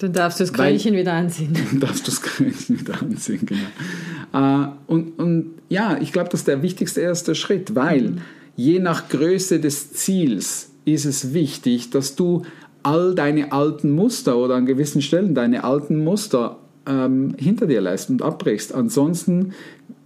Dann 0.00 0.12
darfst 0.12 0.40
du 0.40 0.44
das 0.44 0.52
Krönchen 0.52 0.94
wieder 0.94 1.12
anziehen. 1.12 1.52
Dann 1.54 1.80
darfst 1.80 2.06
du 2.06 2.10
das 2.10 2.20
Krönchen 2.20 2.80
wieder 2.80 3.00
anziehen, 3.00 3.46
genau. 3.46 4.64
Äh, 4.64 4.68
und, 4.88 5.18
und 5.18 5.50
ja, 5.68 5.96
ich 6.00 6.12
glaube, 6.12 6.28
das 6.28 6.40
ist 6.40 6.48
der 6.48 6.62
wichtigste 6.62 7.00
erste 7.00 7.36
Schritt, 7.36 7.76
weil 7.76 8.02
mhm. 8.02 8.18
je 8.56 8.80
nach 8.80 9.08
Größe 9.08 9.60
des 9.60 9.92
Ziels 9.92 10.70
ist 10.84 11.04
es 11.04 11.32
wichtig, 11.32 11.90
dass 11.90 12.16
du 12.16 12.42
all 12.82 13.14
deine 13.14 13.52
alten 13.52 13.92
Muster 13.92 14.36
oder 14.36 14.56
an 14.56 14.66
gewissen 14.66 15.02
Stellen 15.02 15.34
deine 15.34 15.62
alten 15.62 16.02
Muster 16.02 16.58
ähm, 16.86 17.34
hinter 17.38 17.66
dir 17.66 17.80
lässt 17.80 18.10
und 18.10 18.22
abbrichst. 18.22 18.74
Ansonsten 18.74 19.52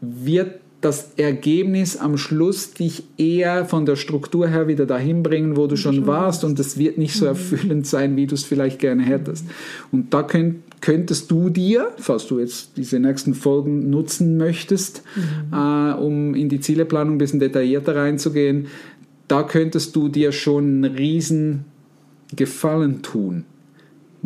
wird 0.01 0.61
das 0.81 1.12
Ergebnis 1.17 1.97
am 1.97 2.19
Schluss 2.19 2.73
dich 2.73 3.05
eher 3.17 3.65
von 3.65 3.87
der 3.87 3.97
Struktur 3.97 4.47
her 4.47 4.69
wieder 4.69 4.87
dahin 4.87 5.23
bringen, 5.23 5.57
wo 5.57 5.67
du 5.67 5.77
schon 5.77 6.07
warst 6.07 6.45
und 6.45 6.61
es 6.61 6.79
wird 6.79 6.99
nicht 6.99 7.15
so 7.15 7.25
mhm. 7.25 7.31
erfüllend 7.31 7.87
sein, 7.87 8.17
wie 8.17 8.27
du 8.27 8.35
es 8.35 8.45
vielleicht 8.45 8.79
gerne 8.79 9.03
hättest. 9.03 9.47
Und 9.91 10.12
da 10.12 10.23
könnt, 10.23 10.57
könntest 10.81 11.31
du 11.31 11.49
dir, 11.49 11.89
falls 11.97 12.27
du 12.27 12.39
jetzt 12.39 12.77
diese 12.77 13.01
nächsten 13.01 13.35
Folgen 13.35 13.91
nutzen 13.91 14.37
möchtest, 14.37 15.03
mhm. 15.17 15.57
äh, 15.57 15.93
um 15.95 16.35
in 16.35 16.49
die 16.49 16.61
Zieleplanung 16.61 17.15
ein 17.15 17.19
bisschen 17.19 17.41
detaillierter 17.41 17.97
reinzugehen, 17.97 18.67
da 19.29 19.43
könntest 19.43 19.97
du 19.97 20.09
dir 20.09 20.31
schon 20.31 20.85
einen 20.85 20.85
riesen 20.85 21.65
Gefallen 22.37 23.03
tun 23.03 23.45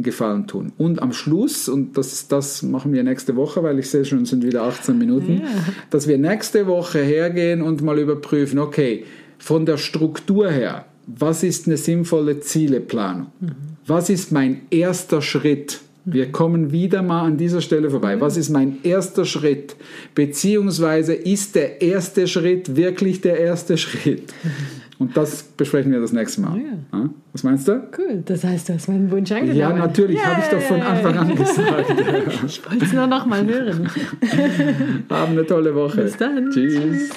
Gefallen 0.02 0.46
tun. 0.46 0.72
Und 0.78 1.00
am 1.02 1.12
Schluss, 1.12 1.68
und 1.68 1.96
das, 1.96 2.28
das 2.28 2.62
machen 2.62 2.92
wir 2.92 3.02
nächste 3.02 3.36
Woche, 3.36 3.62
weil 3.62 3.78
ich 3.78 3.90
sehe 3.90 4.04
schon, 4.04 4.22
es 4.22 4.30
sind 4.30 4.44
wieder 4.44 4.62
18 4.62 4.96
Minuten, 4.96 5.42
ja. 5.42 5.48
dass 5.90 6.08
wir 6.08 6.18
nächste 6.18 6.66
Woche 6.66 7.00
hergehen 7.00 7.62
und 7.62 7.82
mal 7.82 7.98
überprüfen, 7.98 8.58
okay, 8.58 9.04
von 9.38 9.66
der 9.66 9.78
Struktur 9.78 10.50
her, 10.50 10.84
was 11.06 11.42
ist 11.42 11.66
eine 11.66 11.76
sinnvolle 11.76 12.40
Zieleplanung? 12.40 13.28
Mhm. 13.40 13.50
Was 13.86 14.10
ist 14.10 14.32
mein 14.32 14.62
erster 14.70 15.22
Schritt? 15.22 15.80
Wir 16.04 16.28
mhm. 16.28 16.32
kommen 16.32 16.72
wieder 16.72 17.02
mal 17.02 17.22
an 17.22 17.36
dieser 17.36 17.60
Stelle 17.60 17.90
vorbei. 17.90 18.16
Mhm. 18.16 18.20
Was 18.20 18.36
ist 18.36 18.50
mein 18.50 18.78
erster 18.82 19.24
Schritt? 19.24 19.76
Beziehungsweise 20.14 21.14
ist 21.14 21.54
der 21.54 21.82
erste 21.82 22.26
Schritt 22.26 22.76
wirklich 22.76 23.20
der 23.20 23.38
erste 23.38 23.76
Schritt? 23.76 24.32
Und 25.00 25.16
das 25.16 25.42
besprechen 25.42 25.90
wir 25.92 26.00
das 26.00 26.12
nächste 26.12 26.42
Mal. 26.42 26.52
Oh 26.54 26.58
ja. 26.58 26.74
Was 27.32 27.42
meinst 27.42 27.66
du? 27.66 27.88
Cool, 27.96 28.22
das 28.22 28.44
heißt, 28.44 28.68
du 28.68 28.74
hast 28.74 28.86
meinen 28.86 29.10
Wunsch 29.10 29.32
angenommen. 29.32 29.56
Ja, 29.56 29.72
natürlich, 29.72 30.18
yeah. 30.18 30.26
habe 30.26 30.42
ich 30.42 30.48
doch 30.48 30.60
von 30.60 30.82
Anfang 30.82 31.16
an 31.16 31.34
gesagt. 31.34 31.90
ich 32.46 32.68
wollte 32.68 32.84
es 32.84 32.92
nur 32.92 33.06
noch 33.06 33.24
mal 33.24 33.46
hören. 33.46 33.88
Haben 35.10 35.32
eine 35.32 35.46
tolle 35.46 35.74
Woche. 35.74 36.02
Bis 36.02 36.18
dann. 36.18 36.50
Tschüss. 36.50 37.08